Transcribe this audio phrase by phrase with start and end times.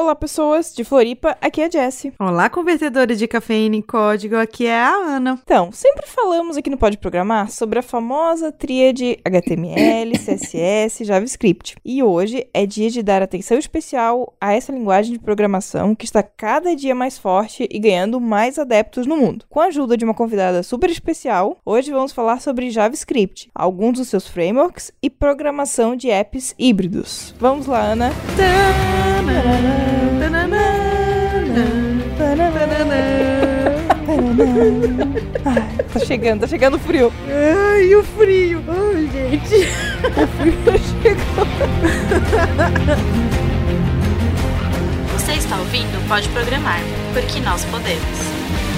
[0.00, 2.14] Olá, pessoas de Floripa, aqui é a Jessie.
[2.18, 5.38] Olá, convertedores de cafeína em código, aqui é a Ana.
[5.44, 11.76] Então, sempre falamos aqui no Pode Programar sobre a famosa tríade HTML, CSS, JavaScript.
[11.84, 16.22] E hoje é dia de dar atenção especial a essa linguagem de programação que está
[16.22, 19.44] cada dia mais forte e ganhando mais adeptos no mundo.
[19.50, 24.08] Com a ajuda de uma convidada super especial, hoje vamos falar sobre JavaScript, alguns dos
[24.08, 27.34] seus frameworks e programação de apps híbridos.
[27.38, 28.10] Vamos lá, Ana.
[35.44, 37.12] Ai, tá chegando, tá chegando o frio.
[37.28, 38.62] Ai, o frio.
[38.68, 39.68] Ai, gente.
[40.06, 40.54] O frio
[41.02, 41.46] chegou.
[45.14, 46.80] Você está ouvindo Pode Programar,
[47.12, 48.69] porque nós podemos.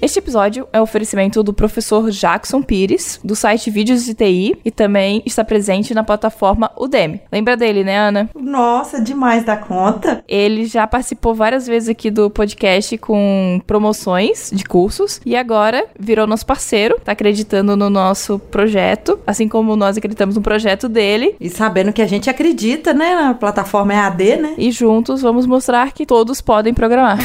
[0.00, 4.70] Este episódio é um oferecimento do professor Jackson Pires, do site Vídeos de TI, e
[4.70, 7.22] também está presente na plataforma Udemy.
[7.32, 8.28] Lembra dele, né, Ana?
[8.34, 10.22] Nossa, demais da conta.
[10.28, 16.26] Ele já participou várias vezes aqui do podcast com promoções de cursos e agora virou
[16.26, 21.34] nosso parceiro, tá acreditando no nosso projeto, assim como nós acreditamos no projeto dele.
[21.40, 24.54] E sabendo que a gente acredita, né, na plataforma EAD, né?
[24.58, 27.18] E juntos vamos mostrar que todos podem programar.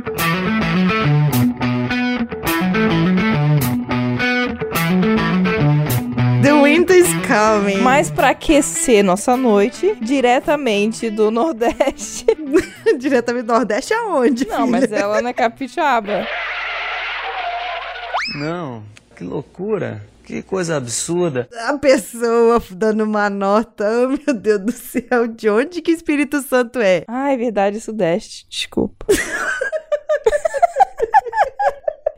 [0.00, 0.39] The
[6.70, 7.78] winter is coming.
[7.78, 12.26] Mas para aquecer nossa noite, diretamente do Nordeste.
[12.98, 14.46] Diretamente do Nordeste aonde?
[14.46, 14.80] Não, filha?
[14.80, 16.26] mas ela não é capixaba.
[18.36, 18.82] Não,
[19.16, 20.02] que loucura.
[20.24, 21.48] Que coisa absurda.
[21.66, 26.78] A pessoa dando uma nota, oh meu Deus do céu, de onde que Espírito Santo
[26.78, 27.02] é?
[27.08, 28.46] Ah, é verdade, Sudeste.
[28.48, 29.06] Desculpa.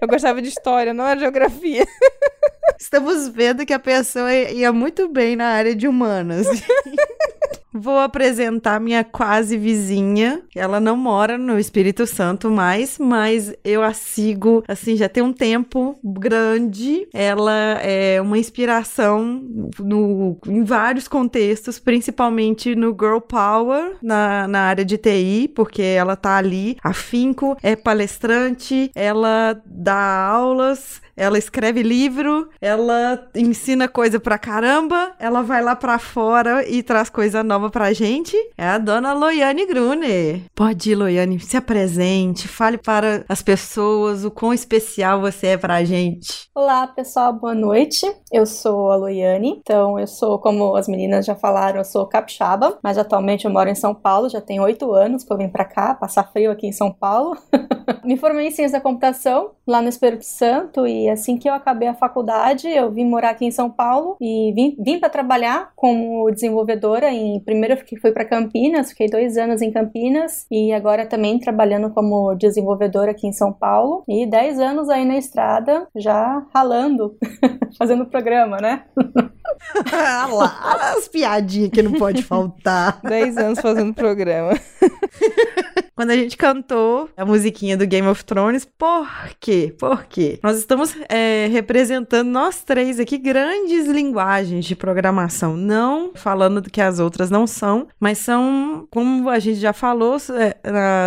[0.03, 1.86] Eu gostava de história, não era geografia.
[2.77, 6.45] Estamos vendo que a pessoa ia muito bem na área de humanas.
[7.72, 10.42] Vou apresentar minha quase vizinha.
[10.54, 15.33] Ela não mora no Espírito Santo mais, mas eu a sigo, assim, já tem um
[15.33, 17.08] tempo grande.
[17.12, 19.42] Ela é uma inspiração
[19.78, 26.16] no, em vários contextos, principalmente no Girl Power, na, na área de TI, porque ela
[26.16, 34.36] tá ali, afinco, é palestrante, ela dá aulas, ela escreve livro, ela ensina coisa pra
[34.36, 38.36] caramba, ela vai lá pra fora e traz coisa nova pra gente.
[38.58, 40.40] É a dona Loiane Gruner.
[40.52, 45.84] Pode ir, Loiane, se apresente, fale para as pessoas o quão especial você é pra
[45.84, 46.48] gente.
[46.52, 48.05] Olá, pessoal, boa noite.
[48.32, 49.61] Eu sou a Loiane.
[49.61, 53.70] Então, eu sou, como as meninas já falaram, eu sou capixaba, mas atualmente eu moro
[53.70, 56.66] em São Paulo, já tem oito anos que eu vim pra cá, passar frio aqui
[56.66, 57.38] em São Paulo.
[58.02, 61.89] Me formei em ciência da computação lá no Espírito Santo e assim que eu acabei
[61.89, 66.30] a faculdade, eu vim morar aqui em São Paulo e vim, vim para trabalhar como
[66.30, 67.11] desenvolvedora.
[67.11, 71.39] Em, primeiro eu fiquei, fui para Campinas, fiquei dois anos em Campinas e agora também
[71.39, 77.17] trabalhando como desenvolvedora aqui em São Paulo e dez anos aí na estrada, já ralando,
[77.79, 78.84] fazendo programa, né?
[79.92, 83.00] ah lá, as piadinhas que não pode faltar.
[83.02, 84.52] Dez anos fazendo programa.
[85.95, 89.08] Quando a gente cantou a musiquinha do Game of Thrones, por
[89.39, 89.75] quê?
[89.79, 90.39] Por quê?
[90.42, 95.57] Nós estamos é, representando nós três aqui grandes linguagens de programação.
[95.57, 100.57] Não falando que as outras não são, mas são, como a gente já falou, é,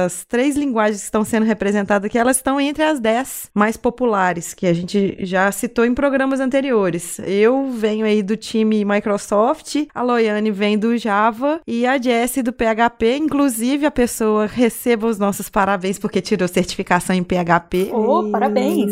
[0.05, 4.53] as três linguagens que estão sendo representadas aqui, elas estão entre as dez mais populares,
[4.53, 7.19] que a gente já citou em programas anteriores.
[7.25, 12.53] Eu venho aí do time Microsoft, a Loiane vem do Java e a Jessie do
[12.53, 13.17] PHP.
[13.17, 17.89] Inclusive, a pessoa receba os nossos parabéns porque tirou certificação em PHP.
[17.93, 18.91] Oh, parabéns!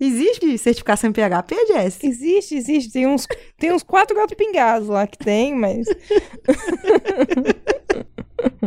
[0.00, 2.02] Existe certificação em PHP, Jess?
[2.02, 2.92] Existe, existe.
[2.92, 3.28] Tem uns,
[3.58, 5.86] tem uns quatro gatos pingados lá que tem, mas.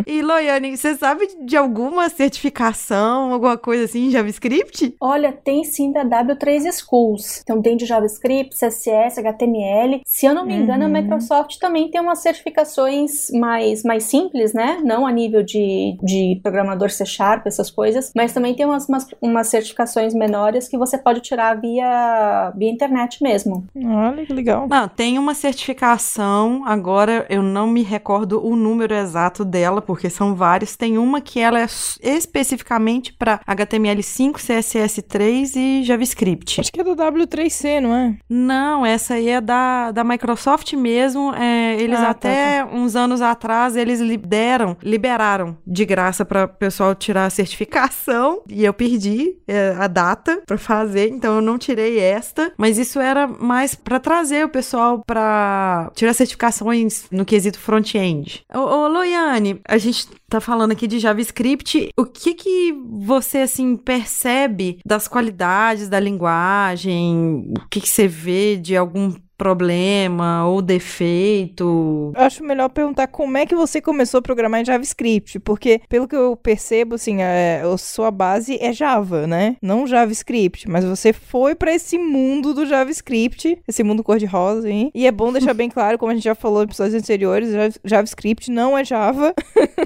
[0.05, 4.95] E Loiane, você sabe de alguma certificação, alguma coisa assim em JavaScript?
[4.99, 7.41] Olha, tem sim da W3 Schools.
[7.43, 10.01] Então tem de JavaScript, CSS, HTML.
[10.05, 10.95] Se eu não me engano, Uhum.
[10.95, 14.79] a Microsoft também tem umas certificações mais, mais simples, né?
[14.83, 19.07] Não a nível de, de programador C Sharp, essas coisas, mas também tem umas, umas,
[19.21, 23.65] umas certificações menores que você pode tirar via, via internet mesmo.
[23.75, 24.67] Olha que legal.
[24.69, 30.09] Não, tem uma certificação, agora eu não me recordo o número exato dela, dela, porque
[30.09, 30.75] são várias.
[30.75, 31.67] Tem uma que ela é
[32.01, 36.59] especificamente para HTML5, CSS3 e JavaScript.
[36.59, 38.15] Acho que é do W3C, não é?
[38.27, 41.33] Não, essa aí é da, da Microsoft mesmo.
[41.35, 42.75] É, eles ah, tá, até tá, tá.
[42.75, 48.65] uns anos atrás eles deram, liberaram de graça para o pessoal tirar a certificação e
[48.65, 53.27] eu perdi é, a data para fazer, então eu não tirei esta, mas isso era
[53.27, 58.43] mais para trazer o pessoal para tirar certificações no quesito front-end.
[58.53, 61.89] Ô, ô Loiane, a gente tá falando aqui de JavaScript.
[61.97, 67.53] O que que você, assim, percebe das qualidades da linguagem?
[67.57, 72.11] O que que você vê de algum problema ou defeito?
[72.13, 76.09] Eu acho melhor perguntar como é que você começou a programar em JavaScript, porque pelo
[76.09, 79.55] que eu percebo, assim, é, a sua base é Java, né?
[79.61, 84.91] Não JavaScript, mas você foi para esse mundo do JavaScript, esse mundo cor-de-rosa, hein?
[84.93, 87.49] E é bom deixar bem claro, como a gente já falou em episódios anteriores,
[87.85, 89.33] JavaScript não é Java.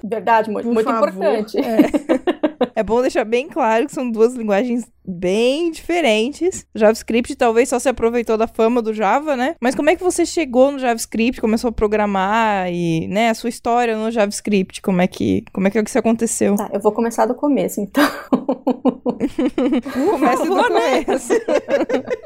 [0.03, 1.57] Verdade, muito, muito importante.
[1.59, 2.32] É.
[2.75, 6.65] é bom deixar bem claro que são duas linguagens bem diferentes.
[6.73, 9.55] O JavaScript talvez só se aproveitou da fama do Java, né?
[9.61, 13.49] Mas como é que você chegou no JavaScript, começou a programar e, né, a sua
[13.49, 16.55] história no JavaScript, como é que, como é que isso aconteceu?
[16.55, 18.07] Tá, eu vou começar do começo, então.
[20.11, 21.03] Comece do né?
[21.03, 21.33] começo.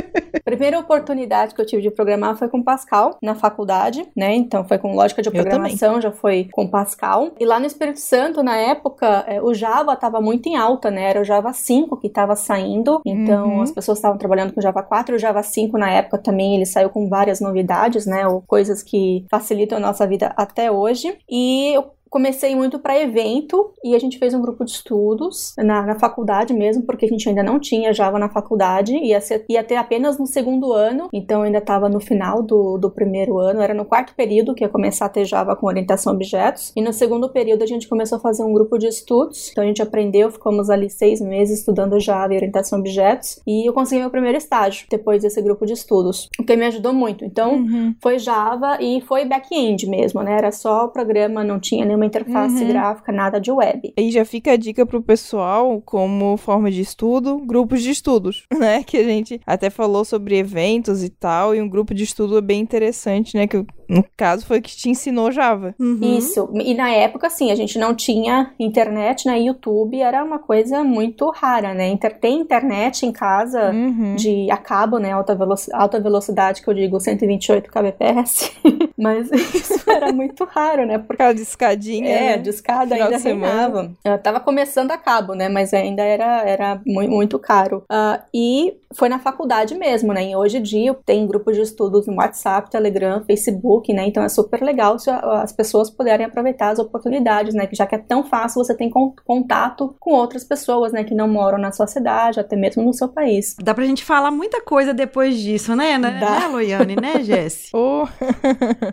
[0.44, 4.34] Primeira oportunidade que eu tive de programar foi com Pascal na faculdade, né?
[4.34, 7.32] Então foi com lógica de programação, já foi com Pascal.
[7.38, 11.10] E lá no Espírito Santo, na época, é, o Java estava muito em alta, né?
[11.10, 13.00] Era o Java 5 que estava saindo.
[13.04, 13.62] Então uhum.
[13.62, 15.14] as pessoas estavam trabalhando com Java 4.
[15.14, 18.26] O Java 5 na época também ele saiu com várias novidades, né?
[18.26, 21.16] Ou coisas que facilitam a nossa vida até hoje.
[21.28, 25.86] E eu comecei muito para evento e a gente fez um grupo de estudos na,
[25.86, 29.62] na, faculdade mesmo, porque a gente ainda não tinha Java na faculdade, ia, ser, ia
[29.62, 33.72] ter apenas no segundo ano, então ainda estava no final do, do primeiro ano, era
[33.72, 36.92] no quarto período que ia começar a ter Java com orientação a objetos, e no
[36.92, 40.30] segundo período a gente começou a fazer um grupo de estudos, então a gente aprendeu,
[40.32, 44.36] ficamos ali seis meses estudando Java e orientação a objetos, e eu consegui meu primeiro
[44.36, 47.24] estágio depois desse grupo de estudos, o que me ajudou muito.
[47.24, 47.94] Então uhum.
[48.02, 50.36] foi Java e foi back-end mesmo, né?
[50.36, 52.68] Era só o programa, não tinha nenhuma interface uhum.
[52.68, 53.92] gráfica, nada de web.
[53.96, 58.82] E já fica a dica pro pessoal, como forma de estudo, grupos de estudos, né?
[58.82, 62.40] Que a gente até falou sobre eventos e tal, e um grupo de estudo é
[62.40, 63.46] bem interessante, né?
[63.46, 65.74] Que no caso foi que te ensinou Java.
[65.78, 65.98] Uhum.
[66.16, 66.48] Isso.
[66.54, 69.40] E na época, assim, a gente não tinha internet, né?
[69.40, 71.88] YouTube era uma coisa muito rara, né?
[71.88, 74.14] Inter tem internet em casa uhum.
[74.14, 75.10] de a cabo, né?
[75.10, 78.52] Alta, veloc alta velocidade, que eu digo 128 kbps.
[78.96, 80.98] Mas isso era muito raro, né?
[80.98, 81.89] Por causa de escadinha.
[81.98, 82.38] É, né?
[82.38, 83.92] de escada ainda reinava.
[84.04, 85.48] Eu tava começando a cabo, né?
[85.48, 87.84] Mas ainda era, era muito, muito caro.
[87.90, 90.30] Uh, e foi na faculdade mesmo, né?
[90.30, 94.06] E hoje em dia tem grupos de estudos no WhatsApp, Telegram, Facebook, né?
[94.06, 97.66] Então é super legal se as pessoas puderem aproveitar as oportunidades, né?
[97.66, 101.04] Que já que é tão fácil, você tem contato com outras pessoas, né?
[101.04, 103.54] Que não moram na sua cidade, até mesmo no seu país.
[103.60, 105.96] Dá pra gente falar muita coisa depois disso, né?
[105.96, 106.40] Né, Dá.
[106.40, 107.70] né Loiane, né, Jess?
[107.74, 108.06] oh.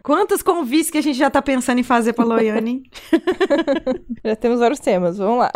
[0.03, 2.83] Quantos convites que a gente já tá pensando em fazer pra Loiane?
[4.23, 5.51] já temos vários temas, vamos lá.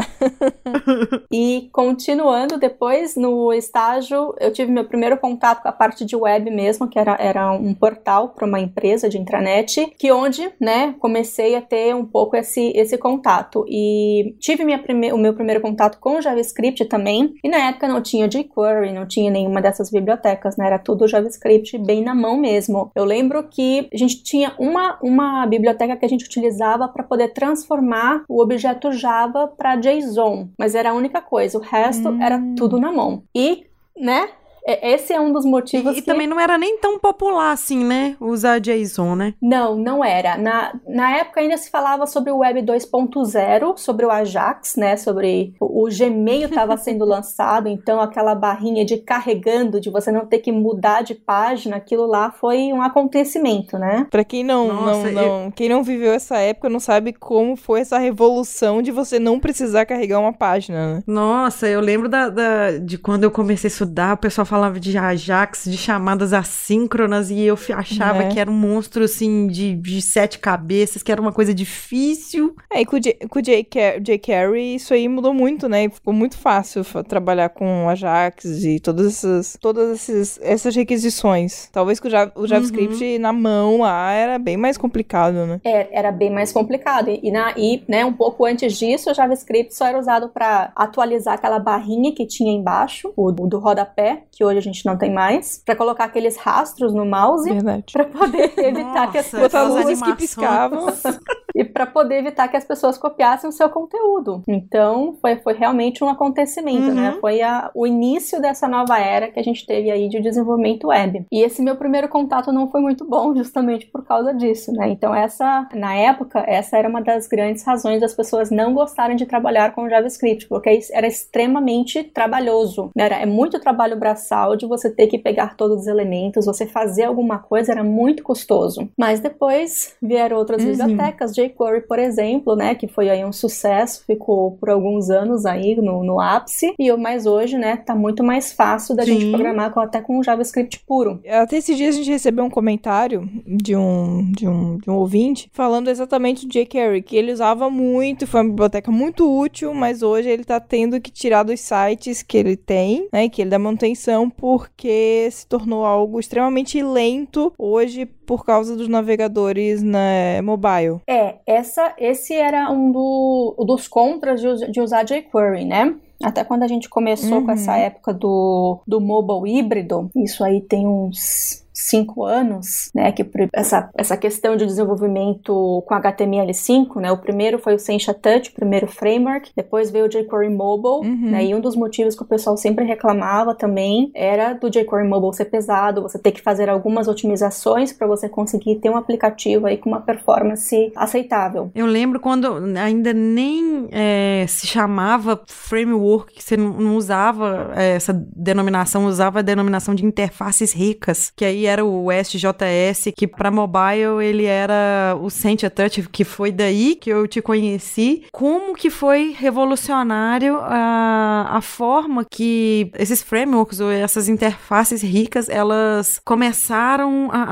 [1.32, 6.50] e continuando depois no estágio eu tive meu primeiro contato com a parte de web
[6.52, 11.56] mesmo, que era, era um portal para uma empresa de intranet, que onde, né, comecei
[11.56, 13.66] a ter um pouco esse, esse contato.
[13.68, 18.02] E tive minha prime o meu primeiro contato com JavaScript também, e na época não
[18.02, 22.92] tinha jQuery, não tinha nenhuma dessas bibliotecas, né, era tudo JavaScript bem na mão mesmo.
[22.96, 27.21] Eu lembro que a gente tinha uma, uma biblioteca que a gente utilizava para poder
[27.28, 32.22] transformar o objeto Java para JSON, mas era a única coisa, o resto hum.
[32.22, 33.24] era tudo na mão.
[33.36, 33.66] E
[33.98, 34.30] né?
[34.66, 35.96] É, esse é um dos motivos.
[35.96, 38.16] E, e também não era nem tão popular assim, né?
[38.20, 39.34] Usar JSON, né?
[39.42, 40.38] Não, não era.
[40.38, 44.96] Na, na época ainda se falava sobre o Web 2.0, sobre o Ajax, né?
[44.98, 50.26] Sobre o, o Gmail estava sendo lançado, então aquela barrinha de carregando, de você não
[50.26, 54.08] ter que mudar de página, aquilo lá foi um acontecimento, né?
[54.10, 55.52] Pra quem não, Nossa, não, não eu...
[55.52, 59.86] quem não viveu essa época não sabe como foi essa revolução de você não precisar
[59.86, 61.04] carregar uma página, né?
[61.08, 64.98] Nossa, eu lembro da, da de quando eu comecei a estudar, o pessoal falava de
[64.98, 68.28] Ajax, de chamadas assíncronas, e eu achava é.
[68.28, 72.54] que era um monstro, assim, de, de sete cabeças, que era uma coisa difícil.
[72.70, 75.88] É, e com o, J, com o jQuery, isso aí mudou muito, né?
[75.88, 81.70] Ficou muito fácil trabalhar com Ajax e todas essas, todas esses, essas requisições.
[81.72, 83.22] Talvez com o, JavaScript uhum.
[83.22, 85.62] na mão lá era bem mais complicado, né?
[85.64, 87.10] É, era bem mais complicado.
[87.10, 91.36] E, na, e né, um pouco antes disso, o JavaScript só era usado para atualizar
[91.36, 95.12] aquela barrinha que tinha embaixo, o do, do rodapé, que hoje a gente não tem
[95.12, 97.50] mais, para colocar aqueles rastros no mouse,
[97.92, 100.88] para poder evitar Nossa, que as pessoas luzes que piscavam.
[101.56, 104.44] e para poder evitar que as pessoas copiassem o seu conteúdo.
[104.48, 107.12] Então, foi, foi realmente um acontecimento, né?
[107.12, 107.20] Uhum.
[107.20, 111.26] Foi a, o início dessa nova era que a gente teve aí de desenvolvimento web.
[111.32, 114.90] E esse meu primeiro contato não foi muito bom, justamente por causa disso, né?
[114.90, 119.26] Então, essa, na época, essa era uma das grandes razões das pessoas não gostarem de
[119.26, 123.06] trabalhar com JavaScript, porque era extremamente trabalhoso, né?
[123.06, 127.04] Era, é muito trabalho braçal de você ter que pegar todos os elementos, você fazer
[127.04, 128.90] alguma coisa era muito custoso.
[128.98, 130.72] Mas depois vieram outras Uhum.
[130.72, 135.76] bibliotecas, jQuery, por exemplo, né, que foi aí um sucesso, ficou por alguns anos aí
[135.76, 139.32] no, no ápice, e mas hoje, né, tá muito mais fácil da gente Sim.
[139.32, 141.20] programar com, até com JavaScript puro.
[141.28, 145.50] Até esses dias a gente recebeu um comentário de um, de um, de um ouvinte
[145.54, 150.30] falando exatamente do jQuery, que ele usava muito, foi uma biblioteca muito útil, mas hoje
[150.30, 154.21] ele tá tendo que tirar dos sites que ele tem, né, que ele dá manutenção,
[154.30, 161.00] porque se tornou algo extremamente lento hoje por causa dos navegadores né, mobile.
[161.08, 165.96] É, essa, esse era um do, dos contras de, de usar jQuery, né?
[166.24, 167.46] Até quando a gente começou Uhum.
[167.46, 173.26] com essa época do, do mobile híbrido, isso aí tem uns cinco anos, né, que
[173.54, 178.54] essa, essa questão de desenvolvimento com HTML5, né, o primeiro foi o Sencha Touch, o
[178.54, 181.32] primeiro framework, depois veio o jQuery Mobile, Uhum.
[181.32, 185.34] né, e um dos motivos que o pessoal sempre reclamava também era do jQuery Mobile
[185.34, 189.78] ser pesado, você ter que fazer algumas otimizações para você conseguir ter um aplicativo aí
[189.78, 191.72] com uma performance aceitável.
[191.74, 192.48] Eu lembro quando
[192.78, 199.40] ainda nem é, se chamava framework, que você não, não usava é, essa denominação, usava
[199.40, 205.16] a denominação de interfaces ricas, que aí era o SJS, que para mobile ele era
[205.22, 208.24] o Sentia Touch, que foi daí que eu te conheci.
[208.32, 216.20] Como que foi revolucionário a, a forma que esses frameworks ou essas interfaces ricas, elas
[216.24, 217.44] começaram a,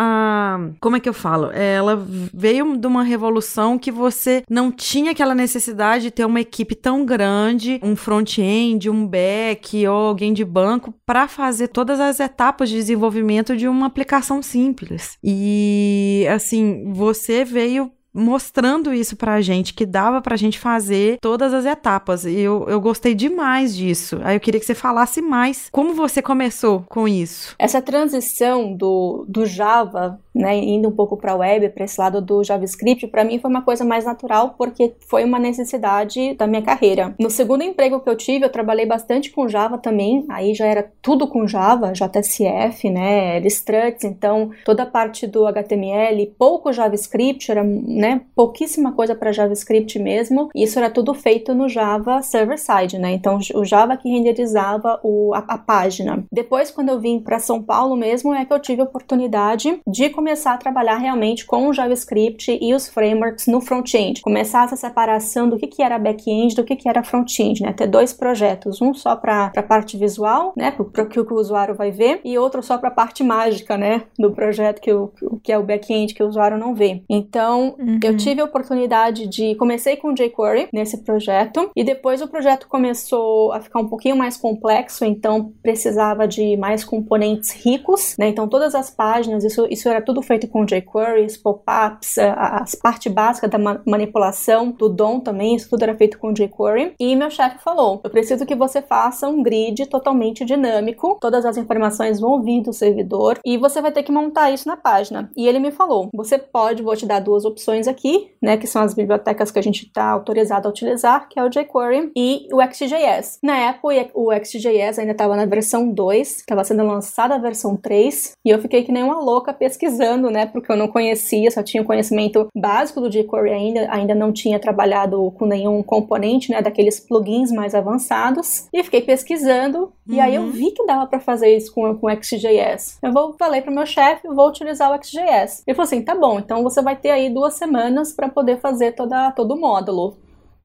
[0.55, 1.49] a- como é que eu falo?
[1.51, 1.95] Ela
[2.33, 7.05] veio de uma revolução que você não tinha aquela necessidade de ter uma equipe tão
[7.05, 12.75] grande, um front-end, um back ou alguém de banco para fazer todas as etapas de
[12.75, 14.08] desenvolvimento de uma aplicação
[14.41, 15.17] simples.
[15.23, 21.65] E assim, você veio mostrando isso pra gente, que dava pra gente fazer todas as
[21.65, 22.25] etapas.
[22.25, 24.19] E eu, eu gostei demais disso.
[24.23, 27.55] Aí eu queria que você falasse mais como você começou com isso.
[27.57, 32.21] Essa transição do, do Java, né, indo um pouco para a web, para esse lado
[32.21, 36.61] do JavaScript, para mim foi uma coisa mais natural porque foi uma necessidade da minha
[36.61, 37.13] carreira.
[37.19, 40.25] No segundo emprego que eu tive, eu trabalhei bastante com Java também.
[40.29, 46.33] Aí já era tudo com Java, JSF, né, struts, então toda a parte do HTML,
[46.37, 50.49] pouco JavaScript, era, né, pouquíssima coisa para JavaScript mesmo.
[50.55, 53.11] E isso era tudo feito no Java server-side, né?
[53.11, 56.23] Então o Java que renderizava o, a, a página.
[56.31, 60.09] Depois, quando eu vim para São Paulo mesmo, é que eu tive a oportunidade de
[60.09, 64.21] começar a trabalhar realmente com o JavaScript e os frameworks no front-end.
[64.21, 67.73] Começar essa separação do que, que era back-end do que, que era front-end, né?
[67.73, 70.71] Ter dois projetos, um só para a parte visual, né?
[70.71, 74.03] Para o que o usuário vai ver, e outro só para a parte mágica, né?
[74.17, 75.11] Do projeto que, o,
[75.43, 77.03] que é o back-end que o usuário não vê.
[77.09, 77.99] Então, Uhum.
[78.03, 79.55] eu tive a oportunidade de.
[79.55, 84.37] Comecei com jQuery nesse projeto, e depois o projeto começou a ficar um pouquinho mais
[84.37, 88.27] complexo, então precisava de mais componentes ricos, né?
[88.27, 93.07] Então, todas as páginas, isso, isso era tudo feito com jQuery, pop-ups, a, a parte
[93.09, 96.93] básica da ma- manipulação, do DOM também, isso tudo era feito com jQuery.
[96.99, 101.57] E meu chefe falou: eu preciso que você faça um grid totalmente dinâmico, todas as
[101.57, 105.29] informações vão vir do servidor, e você vai ter que montar isso na página.
[105.37, 108.81] E ele me falou: você pode, vou te dar duas opções aqui, né, que são
[108.81, 112.59] as bibliotecas que a gente está autorizado a utilizar, que é o jQuery e o
[112.61, 113.37] XJS.
[113.43, 118.31] Na época, o XJS ainda estava na versão 2, estava sendo lançada a versão 3,
[118.43, 121.83] e eu fiquei que nem uma louca pesquisando, né, porque eu não conhecia, só tinha
[121.83, 127.51] conhecimento básico do jQuery ainda, ainda não tinha trabalhado com nenhum componente, né, daqueles plugins
[127.51, 131.95] mais avançados, e fiquei pesquisando, e aí eu vi que dava para fazer isso com,
[131.95, 132.97] com o XJS.
[133.03, 135.63] Eu vou, falei pro meu chefe, vou utilizar o XJS.
[135.67, 138.93] Ele falou assim, tá bom, então você vai ter aí duas semanas para poder fazer
[138.93, 140.17] toda, todo o módulo.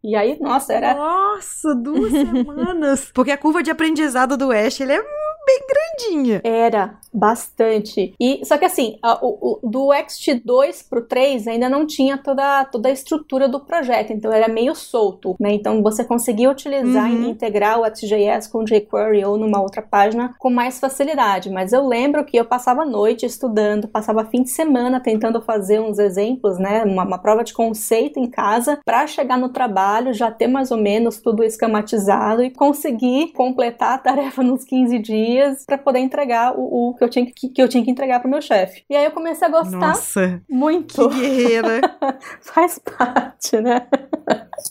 [0.05, 3.11] E aí, nossa, era Nossa, duas semanas.
[3.15, 5.03] Porque a curva de aprendizado do Ash, ele é
[5.47, 6.41] bem grandinha.
[6.45, 8.15] Era bastante.
[8.21, 12.65] E só que assim, a- o, o- do XT2 pro 3 ainda não tinha toda,
[12.67, 15.53] toda a estrutura do projeto, então era meio solto, né?
[15.53, 17.25] Então você conseguia utilizar Uhum.
[17.25, 21.51] e integrar o XJS com jQuery ou numa outra página com mais facilidade.
[21.51, 25.81] Mas eu lembro que eu passava a noite estudando, passava fim de semana tentando fazer
[25.81, 26.83] uns exemplos, né?
[26.85, 30.79] Uma, uma prova de conceito em casa para chegar no trabalho já ter mais ou
[30.79, 36.55] menos tudo esquematizado e conseguir completar a tarefa nos 15 dias dias para poder entregar
[36.57, 38.85] o, o, que, eu tinha que, que eu tinha que entregar pro meu chefe.
[38.89, 41.09] E aí eu comecei a gostar Nossa, muito.
[41.09, 41.81] que guerreira.
[42.41, 43.87] Faz parte, né?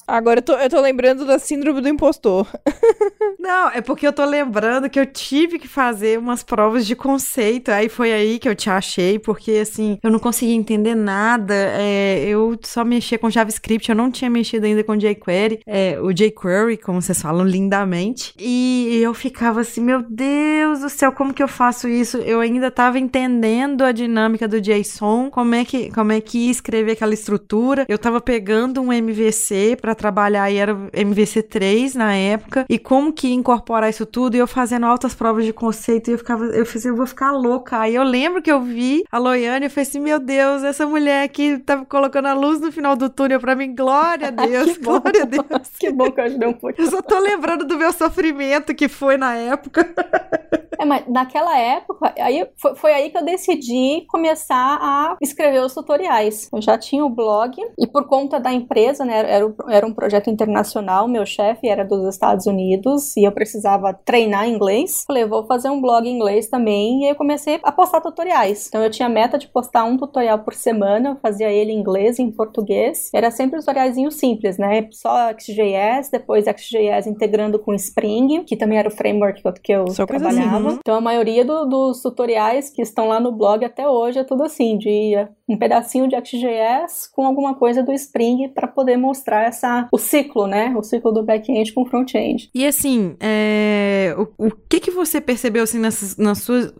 [0.07, 2.47] Agora eu tô, eu tô lembrando da síndrome do impostor.
[3.39, 7.69] Não, é porque eu tô lembrando que eu tive que fazer umas provas de conceito.
[7.69, 11.53] Aí foi aí que eu te achei, porque assim, eu não conseguia entender nada.
[11.53, 16.13] É, eu só mexia com JavaScript, eu não tinha mexido ainda com jQuery, é, o
[16.13, 18.33] jQuery, como vocês falam lindamente.
[18.39, 22.17] E eu ficava assim, meu Deus do céu, como que eu faço isso?
[22.17, 26.51] Eu ainda tava entendendo a dinâmica do JSON, como é que, como é que ia
[26.51, 27.85] escrever aquela estrutura.
[27.87, 33.11] Eu tava pegando um MVC para trabalhar e era MVC 3 na época, e como
[33.13, 36.65] que incorporar isso tudo, e eu fazendo altas provas de conceito, e eu ficava, eu
[36.65, 37.79] fiz, eu vou ficar louca.
[37.79, 41.23] Aí eu lembro que eu vi a Loiane e falei assim, meu Deus, essa mulher
[41.23, 44.99] aqui tá colocando a luz no final do túnel pra mim, glória a Deus, bom.
[44.99, 45.43] glória a Deus.
[45.79, 46.87] que bom que eu ajudei um pouquinho.
[46.87, 49.89] Eu só tô lembrando do meu sofrimento que foi na época.
[50.79, 55.73] É, mas naquela época, aí foi, foi, aí que eu decidi começar a escrever os
[55.73, 56.49] tutoriais.
[56.53, 60.29] Eu já tinha o blog e por conta da empresa, né, era, era um projeto
[60.29, 65.03] internacional, meu chefe era dos Estados Unidos e eu precisava treinar inglês.
[65.05, 68.67] Falei, vou fazer um blog em inglês também e aí eu comecei a postar tutoriais.
[68.67, 72.19] Então eu tinha meta de postar um tutorial por semana, eu fazia ele em inglês
[72.19, 73.09] e em português.
[73.13, 74.87] Era sempre um tutorialzinho simples, né?
[74.91, 80.01] Só XJS, depois XJS integrando com Spring, que também era o framework que eu, que
[80.01, 80.42] eu trabalhava.
[80.45, 80.77] Uhum.
[80.79, 84.43] Então a maioria do, dos tutoriais que estão lá no blog até hoje é tudo
[84.43, 85.15] assim, de
[85.47, 90.47] um pedacinho de XJS com alguma coisa do Spring para poder mostrar essa o ciclo,
[90.47, 90.73] né?
[90.75, 92.49] O ciclo do back-end com front-end.
[92.53, 96.73] E assim, é, o, o que que você percebeu assim nessas, nas suas,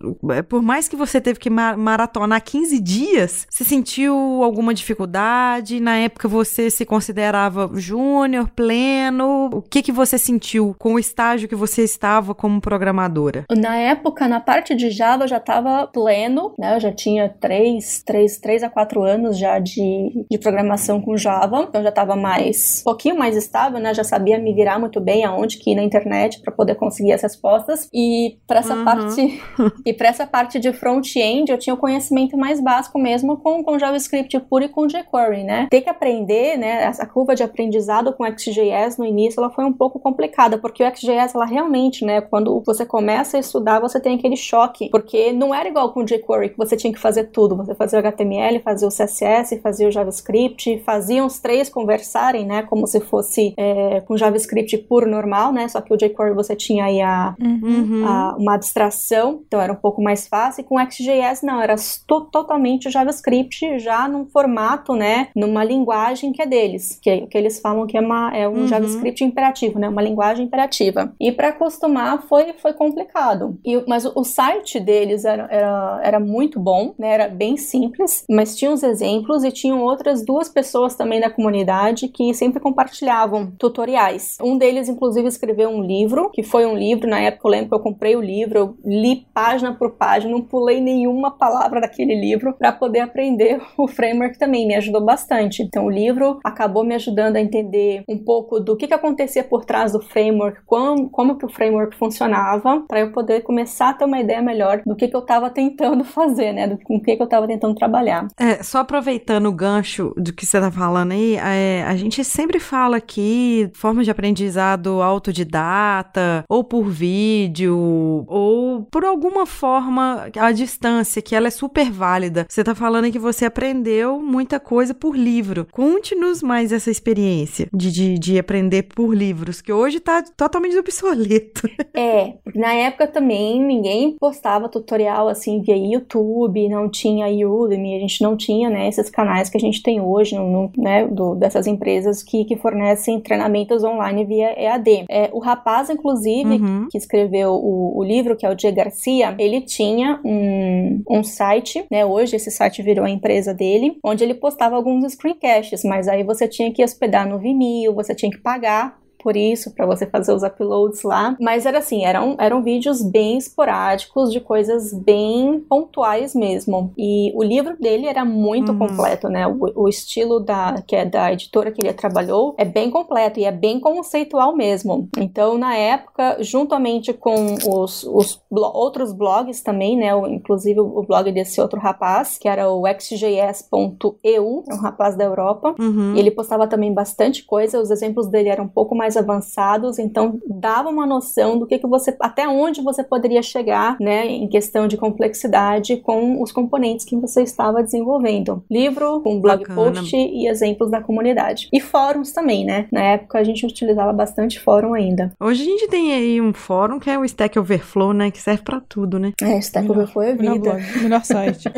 [0.47, 5.79] por mais que você teve que maratonar 15 dias, você sentiu alguma dificuldade?
[5.79, 9.49] Na época você se considerava júnior, pleno?
[9.53, 13.45] O que que você sentiu com o estágio que você estava como programadora?
[13.55, 16.75] Na época, na parte de Java, eu já estava pleno, né?
[16.75, 21.65] Eu já tinha 3, 3, 3 a 4 anos já de, de programação com Java,
[21.67, 23.93] então já estava mais, um pouquinho mais estável, né?
[23.93, 27.21] Já sabia me virar muito bem aonde que ir na internet para poder conseguir as
[27.21, 27.89] respostas.
[27.93, 28.85] E para essa uhum.
[28.85, 29.41] parte
[29.85, 33.79] e para essa parte de front-end, eu tinha o conhecimento mais básico mesmo com, com
[33.79, 35.67] JavaScript puro e com jQuery, né?
[35.69, 36.83] Ter que aprender, né?
[36.83, 40.95] Essa curva de aprendizado com XJS no início, ela foi um pouco complicada, porque o
[40.95, 42.21] XJS, ela realmente, né?
[42.21, 46.05] Quando você começa a estudar, você tem aquele choque, porque não era igual com o
[46.05, 47.55] jQuery, que você tinha que fazer tudo.
[47.55, 52.63] Você fazia o HTML, fazia o CSS, fazia o JavaScript, faziam os três conversarem, né?
[52.63, 55.67] Como se fosse é, com JavaScript puro normal, né?
[55.67, 58.05] Só que o jQuery você tinha aí a, uhum.
[58.07, 60.61] a, uma abstração, então era um pouco mais fácil.
[60.61, 61.75] E com o XJS, não, era
[62.07, 65.29] to totalmente o JavaScript já num formato, né?
[65.35, 68.67] Numa linguagem que é deles, que, que eles falam que é, uma, é um uhum.
[68.67, 69.87] JavaScript imperativo, né?
[69.87, 71.13] Uma linguagem imperativa.
[71.19, 73.22] E para acostumar foi, foi complicado.
[73.63, 77.13] E, mas o, site deles era, era, era muito bom, né?
[77.13, 82.07] Era bem simples, mas tinha uns exemplos e tinham outras duas pessoas também da comunidade
[82.07, 84.37] que sempre compartilhavam tutoriais.
[84.41, 87.75] Um deles, inclusive, escreveu um livro, que foi um livro, na época eu lembro que
[87.75, 92.53] eu comprei o livro, eu li página por página, não pulei nenhuma palavra daquele livro
[92.53, 95.61] para poder aprender o framework também, me ajudou bastante.
[95.63, 99.65] Então o livro acabou me ajudando a entender um pouco do que, que acontecia por
[99.65, 104.05] trás do framework, como, como que o framework funcionava, para eu poder começar a ter
[104.05, 106.67] uma ideia melhor do que, que eu estava tentando fazer, né?
[106.67, 108.27] Do com que, que eu estava tentando trabalhar.
[108.37, 112.59] É, só aproveitando o gancho do que você tá falando aí, é, a gente sempre
[112.59, 121.21] fala aqui formas de aprendizado autodidata, ou por vídeo, ou por alguma forma à distância,
[121.21, 122.45] que ela é super válida.
[122.49, 125.67] Você tá falando que você aprendeu muita coisa por livro.
[125.71, 131.69] Conte-nos mais essa experiência de, de, de aprender por livros, que hoje tá totalmente obsoleto.
[131.93, 138.21] É, na época também ninguém postava tutorial assim via YouTube, não tinha Udemy, a gente
[138.21, 141.67] não tinha, né, esses canais que a gente tem hoje, no, no, né, do, dessas
[141.67, 145.05] empresas que, que fornecem treinamentos online via EAD.
[145.09, 146.87] É, o rapaz, inclusive, uhum.
[146.89, 151.85] que escreveu o, o, livro, que é o Diego Garcia, ele tinha um, um site,
[151.91, 156.23] né, hoje esse site virou a empresa dele, onde ele postava alguns screencasts, mas aí
[156.23, 160.33] você tinha que hospedar no Vimeo, você tinha que pagar por isso, para você fazer
[160.33, 161.35] os uploads lá.
[161.39, 166.93] Mas era assim, eram, eram vídeos bem esporádicos, de coisas bem pontuais mesmo.
[166.97, 168.79] E o livro dele era muito uhum.
[168.79, 169.47] completo, né?
[169.47, 173.45] O, o, estilo da, que é da editora que ele trabalhou é bem completo e
[173.45, 175.07] é bem conceitual mesmo.
[175.17, 180.13] Então, na época, juntamente com os, os blo outros blogs também, né?
[180.13, 185.23] O, inclusive o blog desse outro rapaz, que era o xjs.eu, é um rapaz da
[185.23, 185.75] Europa.
[185.79, 186.15] Uhum.
[186.15, 189.99] E ele postava também bastante coisa, os exemplos dele eram um pouco mais mais avançados,
[189.99, 194.47] então dava uma noção do que, que você, até onde você poderia chegar, né, em
[194.47, 198.63] questão de complexidade com os componentes que você estava desenvolvendo.
[198.69, 199.93] Livro, com blog Bacana.
[199.93, 201.69] post e exemplos da comunidade.
[201.71, 202.87] E fóruns também, né?
[202.91, 205.31] Na época a gente utilizava bastante fórum ainda.
[205.39, 208.31] Hoje a gente tem aí um fórum que é o Stack Overflow, né?
[208.31, 209.33] Que serve pra tudo, né?
[209.41, 210.69] É, Stack Overflow é Melhor vida.
[210.71, 211.69] blog, melhor site.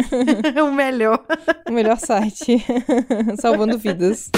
[0.65, 1.19] O melhor.
[1.69, 2.63] o melhor site.
[3.39, 4.29] Salvando vidas.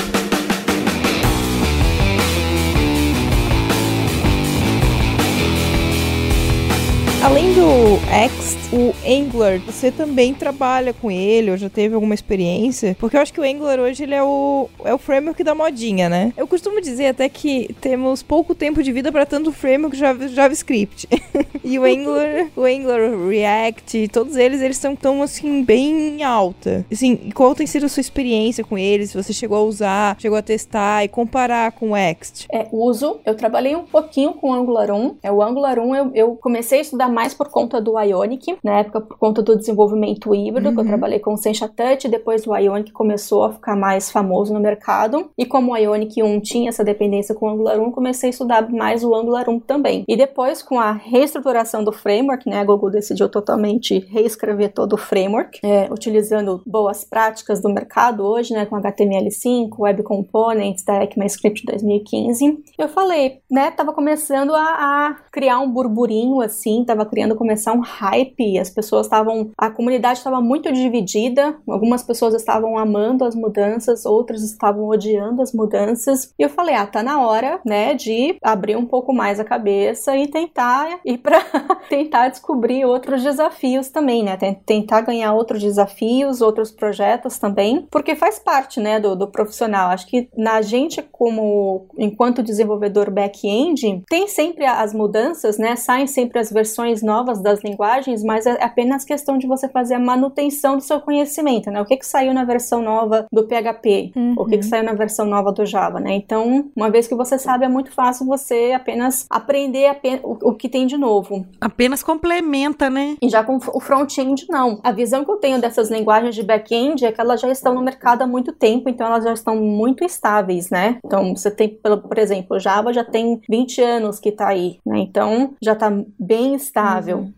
[7.28, 12.96] Além do X, o Angular, você também trabalha com ele, ou já teve alguma experiência?
[12.98, 16.08] Porque eu acho que o Angular hoje ele é o, é o framework da modinha,
[16.08, 16.32] né?
[16.38, 21.06] Eu costumo dizer até que temos pouco tempo de vida para tanto framework Java- JavaScript.
[21.66, 26.24] e o Angular, o Angular, o React, todos eles, eles estão tão assim bem em
[26.24, 26.86] alta.
[26.90, 29.10] Assim, qual tem sido a sua experiência com eles?
[29.10, 32.48] Se você chegou a usar, chegou a testar e comparar com o Next?
[32.50, 33.20] É, uso.
[33.26, 35.18] Eu trabalhei um pouquinho com o Angular 1.
[35.22, 38.78] É, o Angular 1 eu, eu comecei a estudar mais por conta do Ionic, na
[38.78, 40.88] época por conta do desenvolvimento híbrido, que eu Uhum.
[40.88, 45.32] trabalhei com o Sencha Touch, depois o Ionic começou a ficar mais famoso no mercado.
[45.36, 48.70] E como o Ionic 1 tinha essa dependência com o Angular 1, comecei a estudar
[48.70, 50.04] mais o Angular 1 também.
[50.08, 54.98] E depois, com a reestruturação do framework, né, a Google decidiu totalmente reescrever todo o
[54.98, 61.66] framework, é, utilizando boas práticas do mercado hoje, né, com HTML5, Web Components da ECMAScript
[61.66, 62.64] 2015.
[62.78, 67.82] Eu falei, né, tava começando a, a criar um burburinho assim, tava criando começar um
[67.82, 74.06] hype, as pessoas estavam, a comunidade estava muito dividida, algumas pessoas estavam amando as mudanças,
[74.06, 76.34] outras estavam odiando as mudanças.
[76.38, 80.16] E eu falei, ah, tá na hora, né, de abrir um pouco mais a cabeça
[80.18, 81.40] e tentar ir para
[81.90, 84.38] tentar descobrir outros desafios também, né?
[84.38, 89.90] Ten- Tentar ganhar outros desafios, outros projetos também, porque faz parte, né, do, do profissional.
[89.90, 95.76] Acho que na gente como enquanto desenvolvedor back-end tem sempre as mudanças, né?
[95.76, 100.00] Saem sempre as versões novas das linguagens, mas é apenas questão de você fazer a
[100.00, 101.82] manutenção do seu conhecimento, né?
[101.82, 104.12] O que que saiu na versão nova do PHP?
[104.38, 106.14] O que que saiu na versão nova do Java, né?
[106.14, 110.54] Então, uma vez que você sabe, é muito fácil você apenas aprender ape- o, o
[110.54, 111.46] que tem de novo.
[111.62, 113.16] Apenas complementa, né?
[113.22, 114.80] E já com o front-end, não.
[114.84, 117.82] A visão que eu tenho dessas linguagens de back-end é que elas já estão no
[117.82, 120.98] mercado há muito tempo, então elas já estão muito estáveis, né?
[121.06, 125.00] Então, você tem, por exemplo, o Java já tem 20 anos que tá aí, né?
[125.00, 126.77] Então, já tá bem estável.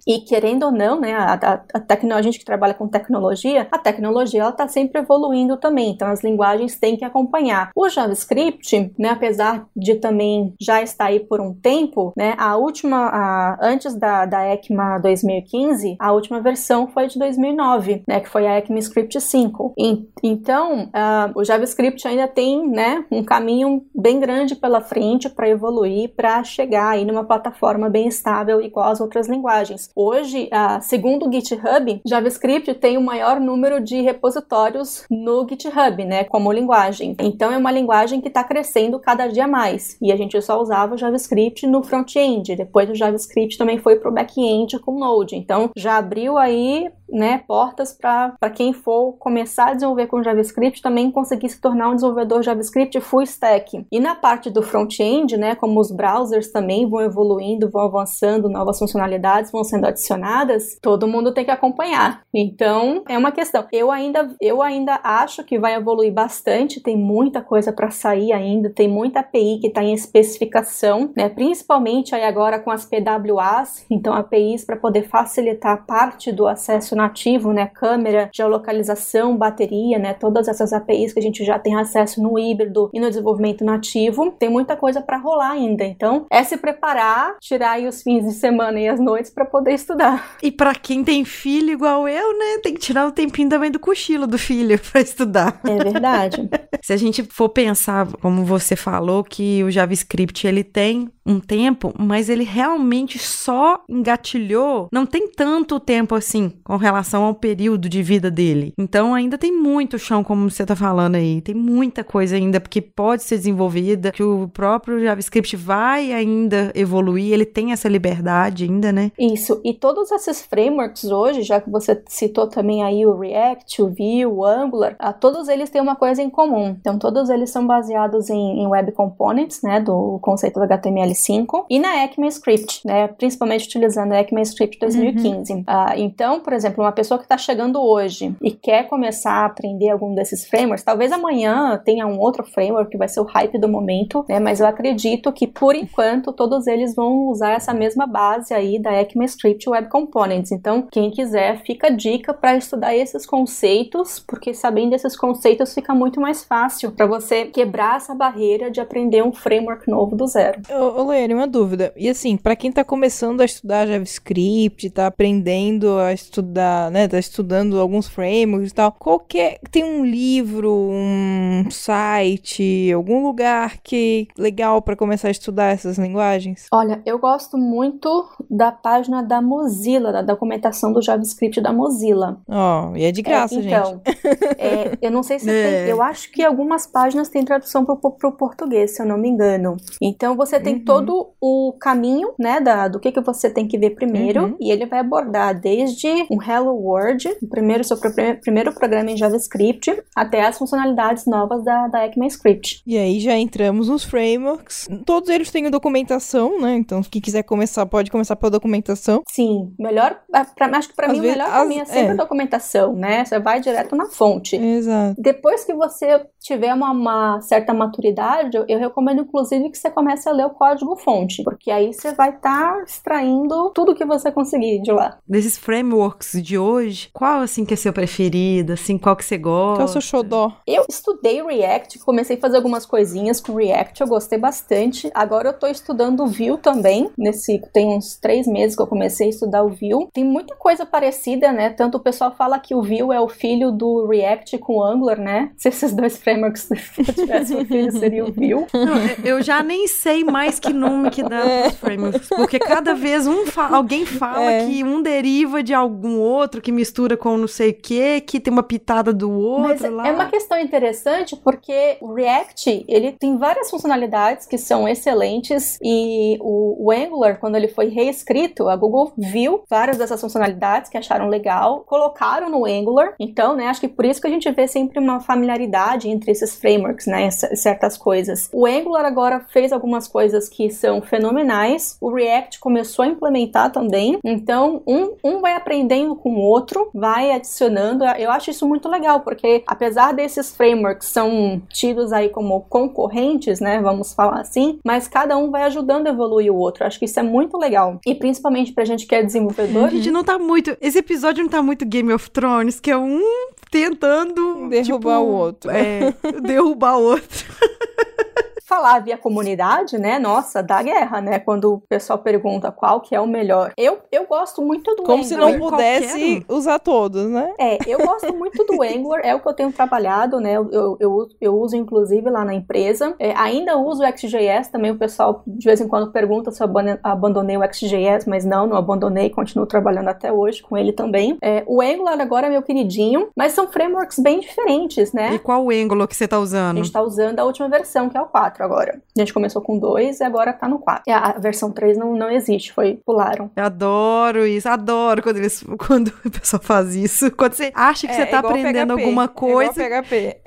[0.07, 3.67] E querendo ou não, né, a, a, a, tecno- a gente que trabalha com tecnologia,
[3.71, 7.71] a tecnologia, ela tá sempre evoluindo também, então as linguagens têm que acompanhar.
[7.75, 12.97] O JavaScript, né, apesar de também já estar aí por um tempo, né, a última,
[13.07, 18.45] a- antes da, da ECMA 2015, a última versão foi de 2009, né, que foi
[18.47, 19.73] a ECMAScript 5.
[19.77, 25.49] E- então, ah, o JavaScript ainda tem, né, um caminho bem grande pela frente para
[25.49, 29.89] evoluir, para chegar aí numa plataforma bem estável igual às outras linguagens.
[29.95, 30.49] Hoje,
[30.81, 37.15] segundo o GitHub, JavaScript tem o maior número de repositórios no GitHub, né, como linguagem.
[37.19, 39.97] Então, é uma linguagem que está crescendo cada dia mais.
[40.01, 42.55] E a gente só usava JavaScript no front-end.
[42.55, 45.35] Depois o JavaScript também foi para o back-end com Node.
[45.35, 51.11] Então, já abriu aí né, portas para quem for começar a desenvolver com JavaScript também
[51.11, 53.85] conseguir se tornar um desenvolvedor JavaScript full stack.
[53.91, 58.79] E na parte do front-end, né, como os browsers também vão evoluindo, vão avançando, novas
[58.79, 62.21] funcionalidades vão sendo adicionadas, todo mundo tem que acompanhar.
[62.33, 63.65] Então, é uma questão.
[63.71, 68.69] Eu ainda, eu ainda acho que vai evoluir bastante, tem muita coisa para sair ainda,
[68.69, 74.13] tem muita API que está em especificação, né, principalmente aí agora com as PWAs, então
[74.13, 80.73] APIs para poder facilitar parte do acesso nativo, né, câmera, geolocalização, bateria, né, todas essas
[80.73, 84.75] APIs que a gente já tem acesso no híbrido e no desenvolvimento nativo, tem muita
[84.75, 85.85] coisa para rolar ainda.
[85.85, 89.73] Então, é se preparar, tirar aí os fins de semana e as noites para poder
[89.73, 90.37] estudar.
[90.49, 93.79] E pra quem tem filho igual eu, né, tem que tirar o tempinho também do
[93.79, 95.59] cochilo do filho pra estudar.
[95.63, 96.49] É verdade.
[96.81, 101.93] Se a gente for pensar, como você falou, que o JavaScript ele tem um tempo,
[101.97, 108.01] mas ele realmente só engatilhou, não tem tanto tempo assim com relação ao período de
[108.01, 108.73] vida dele.
[108.77, 112.81] Então ainda tem muito chão, como você tá falando aí, tem muita coisa ainda que
[112.81, 118.91] pode ser desenvolvida, que o próprio JavaScript vai ainda evoluir, ele tem essa liberdade ainda,
[118.91, 119.11] né?
[119.19, 123.89] Isso, e todos esses frameworks hoje, já que você citou também aí o React, o
[123.89, 126.75] Vue, o Angular, ah, todos eles têm uma coisa em comum.
[126.79, 131.65] Então, todos eles são baseados em, em Web Components, né, do conceito do HTML5, 2005
[131.69, 135.53] e na ECMAScript, né, principalmente utilizando a ECMAScript 2015.
[135.53, 135.59] Uhum.
[135.59, 139.89] Uh, então, por exemplo, uma pessoa que está chegando hoje e quer começar a aprender
[139.89, 143.67] algum desses frameworks, talvez amanhã tenha um outro framework que vai ser o hype do
[143.67, 148.53] momento, né, mas eu acredito que por enquanto todos eles vão usar essa mesma base
[148.53, 150.51] aí da ECMAScript Web Components.
[150.51, 155.93] Então, quem quiser, fica a dica para estudar esses conceitos, porque sabendo esses conceitos fica
[155.93, 160.61] muito mais fácil para você quebrar essa barreira de aprender um framework novo do zero.
[160.69, 161.91] Ô, Loiane, uma dúvida.
[161.97, 167.17] E assim, para quem tá começando a estudar JavaScript, tá aprendendo a estudar, né, tá
[167.17, 174.81] estudando alguns frameworks e tal, qualquer tem um livro, um site, algum lugar que legal
[174.81, 176.67] para começar a estudar essas linguagens?
[176.71, 182.39] Olha, eu gosto muito da página da Mozilla, da documentação do JavaScript da Mozilla.
[182.47, 184.59] Ó, oh, e é de graça, é, então, gente.
[184.59, 185.83] É, eu não sei se é.
[185.83, 185.89] tem.
[185.89, 189.75] Eu acho que algumas páginas têm tradução pro, pro português, se eu não me engano.
[189.99, 190.85] Então você tem uhum.
[190.89, 194.57] Todo o caminho, né, da, do que, que você tem que ver primeiro, uhum.
[194.59, 197.97] e ele vai abordar desde um Hello World, o primeiro seu
[198.41, 202.81] primeiro programa em JavaScript, até as funcionalidades novas da, da ECMAScript.
[202.85, 204.87] E aí já entramos nos frameworks.
[205.05, 206.75] Todos eles têm documentação, né?
[206.75, 209.21] Então, quem quiser começar, pode começar pela documentação.
[209.29, 210.19] Sim, melhor.
[210.55, 212.11] Pra, acho que pra Às mim vezes, o melhor caminho as, é sempre é.
[212.11, 213.25] a documentação, né?
[213.25, 214.55] Você vai direto na fonte.
[214.55, 215.21] Exato.
[215.21, 220.31] Depois que você tiver uma, uma certa maturidade, eu, recomendo inclusive que você comece a
[220.31, 224.91] ler o código-fonte, porque aí você vai estar tá extraindo tudo que você conseguir de
[224.91, 225.17] lá.
[225.27, 228.73] Desses frameworks de hoje, qual assim que é seu preferido?
[228.73, 229.77] Assim, qual que você gosta?
[229.77, 230.53] Qual é o seu xodó?
[230.65, 235.09] Eu estudei React, comecei a fazer algumas coisinhas com React, eu gostei bastante.
[235.13, 239.27] Agora eu tô estudando o Vue também, nesse tem uns três meses que eu comecei
[239.27, 240.07] a estudar o Vue.
[240.13, 241.69] Tem muita coisa parecida, né?
[241.69, 245.51] Tanto o pessoal fala que o Vue é o filho do React com Angular, né?
[245.57, 246.69] Se esses dois frameworks
[247.15, 248.67] tivessem um filho, seria o Vue.
[248.73, 251.69] Não, eu já nem sei mais que nome que dá é.
[251.69, 254.65] frameworks, porque cada vez um fa alguém fala é.
[254.65, 258.51] que um deriva de algum outro, que mistura com não sei o que, que tem
[258.51, 260.07] uma pitada do outro Mas lá.
[260.07, 266.37] É uma questão interessante porque o React, ele tem várias funcionalidades que são excelentes e
[266.41, 271.27] o, o Angular, quando ele foi reescrito, a Google viu várias dessas funcionalidades que acharam
[271.27, 273.13] legal, colocaram no Angular.
[273.19, 276.55] Então, né, acho que por isso que a gente vê sempre uma familiaridade entre esses
[276.55, 278.49] frameworks, né, certas coisas.
[278.53, 281.95] O Angular agora fez algumas coisas que são fenomenais.
[282.01, 284.17] O React começou a implementar também.
[284.25, 288.03] Então, um, um vai aprendendo com o outro, vai adicionando.
[288.03, 293.79] Eu acho isso muito legal, porque apesar desses frameworks são tidos aí como concorrentes, né,
[293.79, 296.83] vamos falar assim, mas cada um vai ajudando a evoluir o outro.
[296.83, 297.99] Acho que isso é muito legal.
[298.05, 299.85] E principalmente pra gente que é desenvolvedor.
[299.85, 300.75] A gente não tá muito.
[300.81, 303.21] Esse episódio não tá muito Game of Thrones, que é um
[303.69, 305.71] tentando derrubar tipo, o outro.
[305.71, 307.45] É, derrubar o outro.
[308.69, 310.19] falar via comunidade, né?
[310.19, 311.39] Nossa, dá guerra, né?
[311.39, 313.73] Quando o pessoal pergunta qual que é o melhor.
[313.75, 315.25] Eu, eu gosto muito do Como Angular.
[315.25, 317.51] se não pudesse usar todos, né?
[317.57, 320.53] É, eu gosto muito do Angular, é o que eu tenho trabalhado, né?
[320.53, 323.15] Eu, eu, eu uso, inclusive, lá na empresa.
[323.17, 326.69] É, ainda uso o XJS, também o pessoal de vez em quando pergunta se eu
[327.01, 331.39] abandonei o XJS, mas não, não abandonei, continuo trabalhando até hoje com ele também.
[331.41, 335.33] É, o Angular agora é meu queridinho, mas são frameworks bem diferentes, né?
[335.33, 336.77] E qual o Angular que você tá usando?
[336.77, 339.01] A gente tá usando a última versão, que é o 4 4 agora.
[339.17, 341.03] A gente começou com 2 e agora tá no 4.
[341.07, 343.49] A versão 3 não, não existe, foi, pularam.
[343.55, 347.31] Eu adoro isso, adoro quando eles quando o pessoal faz isso.
[347.31, 349.81] Quando você acha que é, você tá aprendendo PHP, alguma coisa.
[349.81, 350.41] É igual PHP,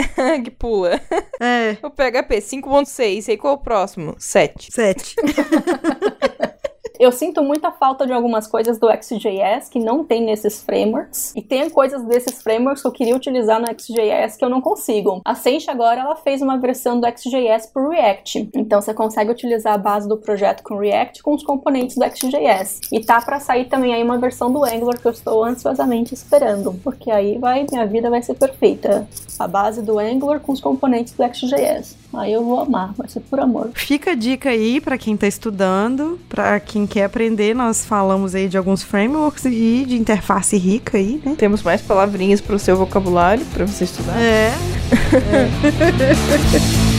[0.44, 1.00] que pula.
[1.40, 1.76] É.
[1.82, 4.14] O PHP 5.6, e qual é o próximo?
[4.18, 4.72] 7.
[4.72, 5.16] 7.
[7.02, 11.32] Eu sinto muita falta de algumas coisas do XJS que não tem nesses frameworks.
[11.34, 15.20] E tem coisas desses frameworks que eu queria utilizar no XJS que eu não consigo.
[15.24, 18.50] A Sencha agora ela fez uma versão do XJS por React.
[18.54, 22.78] Então você consegue utilizar a base do projeto com React com os componentes do XJS.
[22.92, 26.72] E tá para sair também aí uma versão do Angular que eu estou ansiosamente esperando,
[26.84, 29.08] porque aí vai minha vida vai ser perfeita.
[29.40, 32.01] A base do Angular com os componentes do XJS.
[32.14, 33.70] Aí eu vou amar, vai ser por amor.
[33.74, 38.48] Fica a dica aí para quem tá estudando, para quem quer aprender, nós falamos aí
[38.48, 41.34] de alguns frameworks e de interface rica aí, né?
[41.38, 44.20] Temos mais palavrinhas para o seu vocabulário para você estudar.
[44.20, 44.52] É.
[46.88, 46.91] é.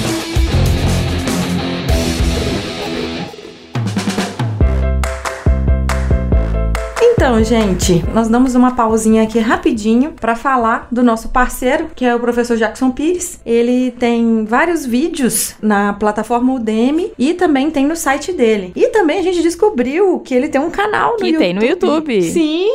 [7.25, 12.13] Então, gente, nós damos uma pausinha aqui rapidinho para falar do nosso parceiro, que é
[12.13, 13.39] o professor Jackson Pires.
[13.45, 18.73] Ele tem vários vídeos na plataforma Udemy e também tem no site dele.
[18.75, 21.39] E também a gente descobriu que ele tem um canal no Que YouTube.
[21.39, 22.21] tem no YouTube.
[22.23, 22.67] Sim,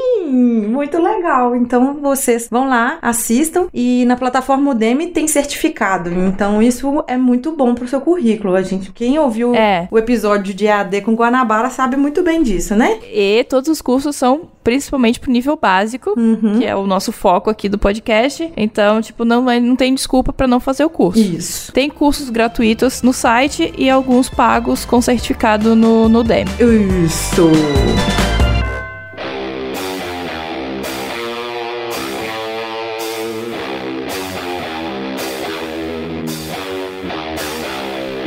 [0.67, 1.55] muito legal.
[1.55, 6.09] Então vocês vão lá, assistam e na plataforma Udemy tem certificado.
[6.11, 8.55] Então isso é muito bom pro seu currículo.
[8.55, 9.87] A gente, quem ouviu É.
[9.91, 12.99] o episódio de EAD com Guanabara sabe muito bem disso, né?
[13.13, 16.59] E todos os cursos são principalmente pro nível básico, Uhum.
[16.59, 18.51] que é o nosso foco aqui do podcast.
[18.57, 21.21] Então, tipo, não, não tem desculpa pra não fazer o curso.
[21.21, 21.73] Isso.
[21.73, 26.51] Tem cursos gratuitos no site e alguns pagos com certificado no, no Udemy.
[27.05, 27.49] Isso.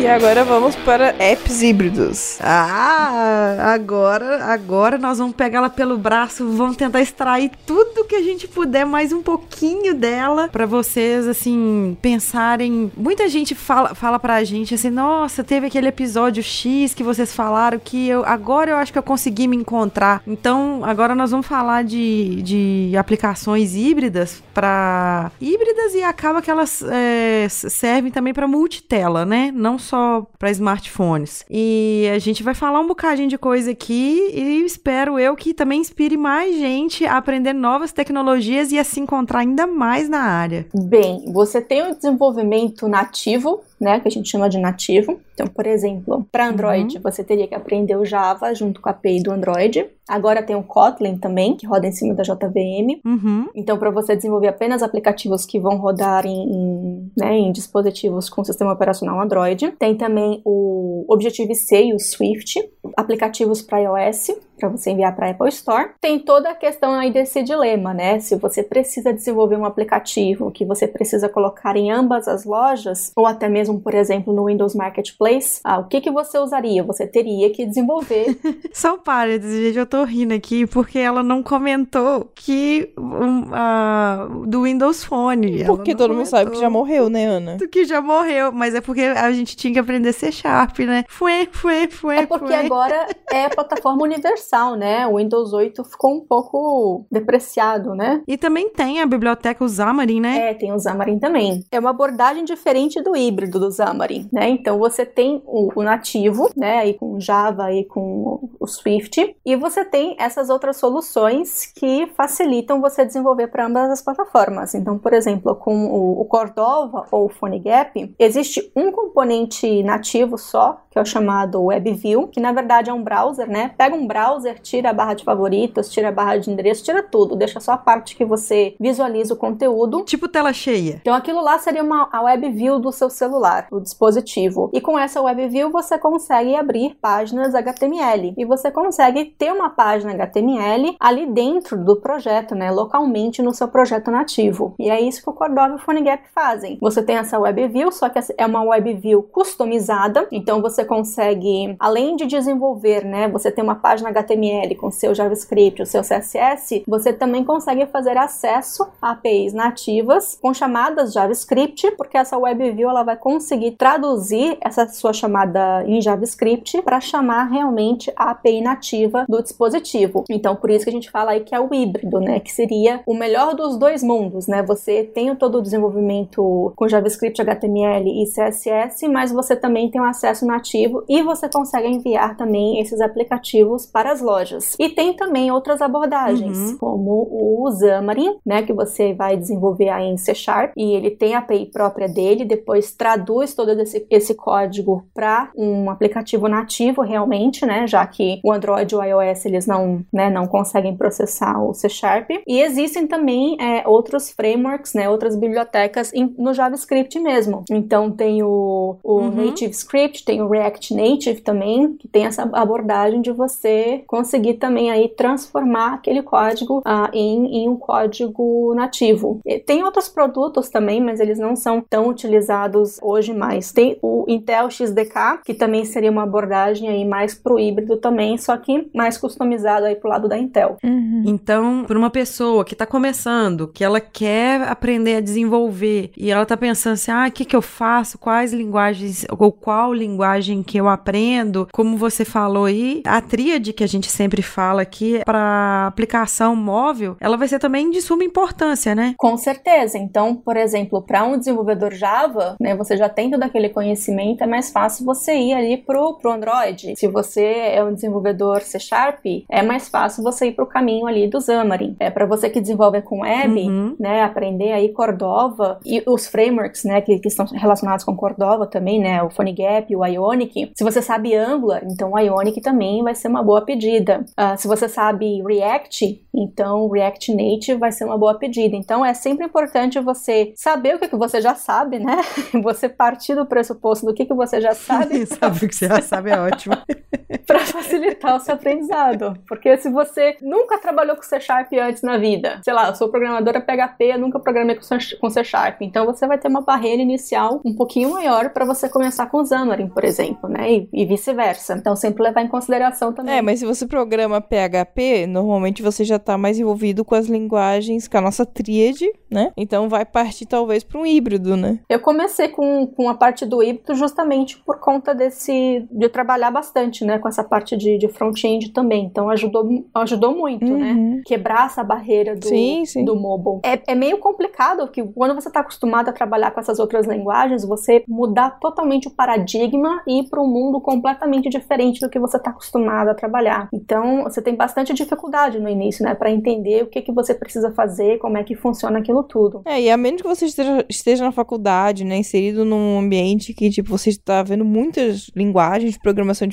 [0.02, 2.40] E agora vamos para apps híbridos.
[2.42, 8.24] Ah, agora, agora nós vamos pegar ela pelo braço, vamos tentar extrair tudo que a
[8.24, 12.92] gente puder, mais um pouquinho dela, pra vocês, assim, pensarem.
[12.98, 17.78] Muita gente fala, fala pra gente assim: nossa, teve aquele episódio X que vocês falaram
[17.78, 20.24] que eu agora eu acho que eu consegui me encontrar.
[20.26, 26.82] Então, agora nós vamos falar de, de aplicações híbridas para híbridas e acaba que elas
[26.82, 29.52] é, servem também para multitela, né?
[29.54, 29.91] Não só
[30.38, 31.46] para smartphones.
[31.50, 35.82] E a gente vai falar um bocadinho de coisa aqui e espero eu que também
[35.82, 40.66] inspire mais gente a aprender novas tecnologias e a se encontrar ainda mais na área.
[40.74, 45.20] Bem, você tem o desenvolvimento nativo, né, que a gente chama de nativo.
[45.34, 49.24] Então, por exemplo, para Android, você teria que aprender o Java junto com a API
[49.24, 49.88] do Android.
[50.08, 53.02] Agora tem o Kotlin também, que roda em cima da JVM.
[53.04, 53.50] Uhum.
[53.56, 58.44] Então, para você desenvolver apenas aplicativos que vão rodar em, em, né, em dispositivos com
[58.44, 59.72] sistema operacional Android.
[59.80, 62.60] Tem também o Objective-C e o Swift,
[62.96, 65.90] aplicativos para iOS, para você enviar para Apple Store.
[66.00, 68.20] Tem toda a questão aí desse dilema, né?
[68.20, 73.26] Se você precisa desenvolver um aplicativo que você precisa colocar em ambas as lojas, ou
[73.26, 76.84] até mesmo, por exemplo, no Windows Marketplace, ah, o que, que você usaria?
[76.84, 78.38] Você teria que desenvolver
[78.74, 84.64] Só parênteses, gente, eu tô rindo aqui porque ela não comentou que um, ah, do
[84.64, 85.62] Windows Phone.
[85.62, 86.86] Ela Porque todo mundo sabe que já comentou.
[86.86, 87.58] morreu, né, Ana?
[87.72, 91.04] Que já morreu, mas é porque a gente tinha que aprender C Sharp, né?
[91.08, 92.18] Foi, foi, foi.
[92.18, 95.08] É porque agora é plataforma universal, né?
[95.08, 98.22] O Windows 8 ficou um pouco depreciado, né?
[98.28, 100.52] E também tem a biblioteca o Xamarin, né?
[100.52, 101.64] É, tem o Xamarin também.
[101.72, 104.50] É uma abordagem diferente do híbrido do Xamarin, né?
[104.50, 106.80] Então você tem o, o nativo, né?
[106.80, 112.82] Aí com Java e com o Swift, e você tem essas outras soluções que facilitam
[112.82, 114.74] você desenvolver para ambas as plataformas.
[114.76, 120.82] Então, por exemplo, com o, o Cordova ou o PhoneGap, existe um componente nativo só,
[120.90, 123.72] que é o chamado WebView, que na verdade é um browser, né?
[123.78, 127.36] Pega um browser, tira a barra de favoritos, tira a barra de endereço, tira tudo,
[127.36, 131.00] deixa só a parte que você visualiza o conteúdo Tipo tela cheia.
[131.02, 134.70] então aquilo lá seria uma, a web view do seu celular, o dispositivo.
[134.74, 139.70] E com essa web view você consegue abrir páginas HTML e você consegue ter uma
[139.70, 144.76] página HTML ali dentro do projeto, né, localmente no seu projeto nativo.
[144.80, 146.78] E é isso que o Cordova e o PhoneGap fazem.
[146.82, 151.76] Você tem essa web view, só que é uma web view customizada, então você consegue,
[151.80, 156.84] além de desenvolver, né, você tem uma página HTML com seu JavaScript, o seu CSS,
[156.88, 162.90] você também consegue fazer acesso a APIs nativas com chamadas JavaScript, porque essa web view
[162.90, 169.26] ela vai conseguir traduzir essa sua chamada em JavaScript para chamar realmente a API nativa
[169.28, 170.24] do dispositivo.
[170.30, 173.02] Então, por isso que a gente fala aí que é o híbrido, né, que seria
[173.08, 174.62] o melhor dos dois mundos, né?
[174.64, 180.06] Você tem todo o desenvolvimento com JavaScript, HTML e CSS, mas você também tem um
[180.06, 184.76] acesso nativo e você consegue enviar também esses aplicativos para as lojas.
[184.80, 186.78] E tem também outras abordagens, Uhum.
[186.78, 191.34] como o Xamarin, né, que você vai desenvolver aí em C Sharp e ele tem
[191.34, 193.21] a API própria dele, depois traduz
[193.56, 198.98] todo esse, esse código para um aplicativo nativo realmente, né, já que o Android e
[198.98, 202.30] o iOS eles não, né, não conseguem processar o C Sharp.
[202.48, 207.64] E existem também é, outros frameworks, né, outras bibliotecas em- no JavaScript mesmo.
[207.70, 209.32] Então tem o, o Uhum.
[209.46, 214.90] Native Script, tem o React Native também, que tem essa abordagem de você conseguir também
[214.92, 219.40] aí transformar aquele código ah, em, em um código nativo.
[219.46, 223.72] E tem outros produtos também, mas eles não são tão utilizados hoje mais.
[223.72, 228.56] Tem o Intel XDK, que também seria uma abordagem aí mais pro híbrido também, só
[228.58, 230.78] que mais customizado aí pro lado da Intel.
[230.84, 231.24] Uhum.
[231.26, 236.44] Então, para uma pessoa que está começando, que ela quer aprender a desenvolver e ela
[236.44, 238.18] está pensando assim, ah, o que que eu faço?
[238.18, 241.68] Quais linguagens ou qual linguagem que eu aprendo?
[241.72, 247.16] Como você falou aí, a tríade que a gente sempre fala aqui para aplicação móvel,
[247.20, 249.16] ela vai ser também de suma importância, né?
[249.18, 249.98] Com certeza.
[249.98, 254.48] Então, por exemplo, para um desenvolvedor Java, né, você já tem todo aquele conhecimento, é
[254.48, 256.94] mais fácil você ir ali pro, pro Android.
[256.96, 261.28] Se você é um desenvolvedor C Sharp, é mais fácil você ir pro caminho ali
[261.28, 261.96] do Xamarin.
[262.00, 263.96] É para você que desenvolve com web, Uhum.
[264.00, 269.00] né, aprender aí Cordova e os frameworks, né, que, que estão relacionados com Cordova também,
[269.00, 270.72] né, o PhoneGap, o Ionic.
[270.76, 274.24] Se você sabe Angular, então o Ionic também vai ser uma boa pedida.
[274.38, 278.76] Ah, se você sabe React, então React Native vai ser uma boa pedida.
[278.76, 282.18] Então é sempre importante você saber o que, que você já sabe, né?
[282.64, 286.02] Você partir do pressuposto do que, que você já sabe Sabe o que você já
[286.02, 286.76] sabe, é ótimo.
[287.48, 289.34] para facilitar o seu aprendizado.
[289.48, 293.10] Porque se você nunca trabalhou com C Sharp antes na vida, sei lá, eu sou
[293.10, 297.62] programadora PHP, eu nunca programei com C- Sharp, então você vai ter uma barreira inicial
[297.66, 300.72] um pouquinho maior para você começar com Xamarin, por exemplo, né?
[300.72, 301.76] E, e vice-versa.
[301.78, 303.38] Então sempre levar em consideração também.
[303.38, 308.08] É, mas se você programa PHP, normalmente você já tá mais envolvido com as linguagens,
[308.08, 309.52] com a nossa tríade, né?
[309.58, 311.80] Então vai partir talvez para um híbrido, né?
[311.90, 317.04] Eu comecei com, com a parte do híbrido justamente por conta desse de trabalhar bastante,
[317.06, 319.06] né, com essa parte de, de front-end também.
[319.06, 320.92] Então ajudou, ajudou muito, né?
[320.92, 321.22] Uhum.
[321.26, 323.06] Quebrar essa barreira do, Sim, sim.
[323.06, 323.62] do mobile.
[323.64, 327.66] É, é meio complicado que quando você está acostumado a trabalhar com essas outras linguagens,
[327.66, 332.38] você mudar totalmente o paradigma e ir para um mundo completamente diferente do que você
[332.38, 333.70] está acostumado a trabalhar.
[333.74, 337.72] Então você tem bastante dificuldade no início, né, para entender o que que você precisa
[337.72, 339.62] fazer, como é que funciona aquilo tudo.
[339.66, 343.70] É, e a menos que você esteja, esteja na faculdade, né, inserido num ambiente que,
[343.70, 346.48] tipo, você está vendo muitas linguagens de programação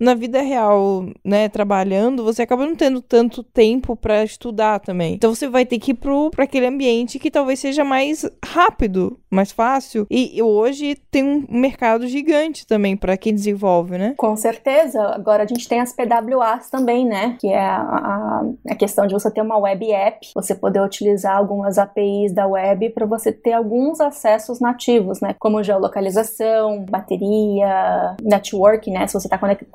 [0.00, 5.14] na vida real, né, trabalhando, você acaba não tendo tanto tempo pra estudar também.
[5.14, 9.18] Então você vai ter que ir pro, pra aquele ambiente que talvez seja mais rápido,
[9.30, 10.06] mais fácil.
[10.10, 14.14] E hoje tem um mercado gigante também pra quem desenvolve, né?
[14.16, 15.00] Com certeza.
[15.14, 17.36] Agora a gente tem as PWAs também, né?
[17.40, 21.36] Que é a, a, a questão de você ter uma web app, você poder utilizar
[21.36, 25.34] algumas APIs da web para você ter alguns acessos nativos, né?
[25.38, 29.06] Como geolocalização, bateria, network, né?
[29.06, 29.65] Se você está conectado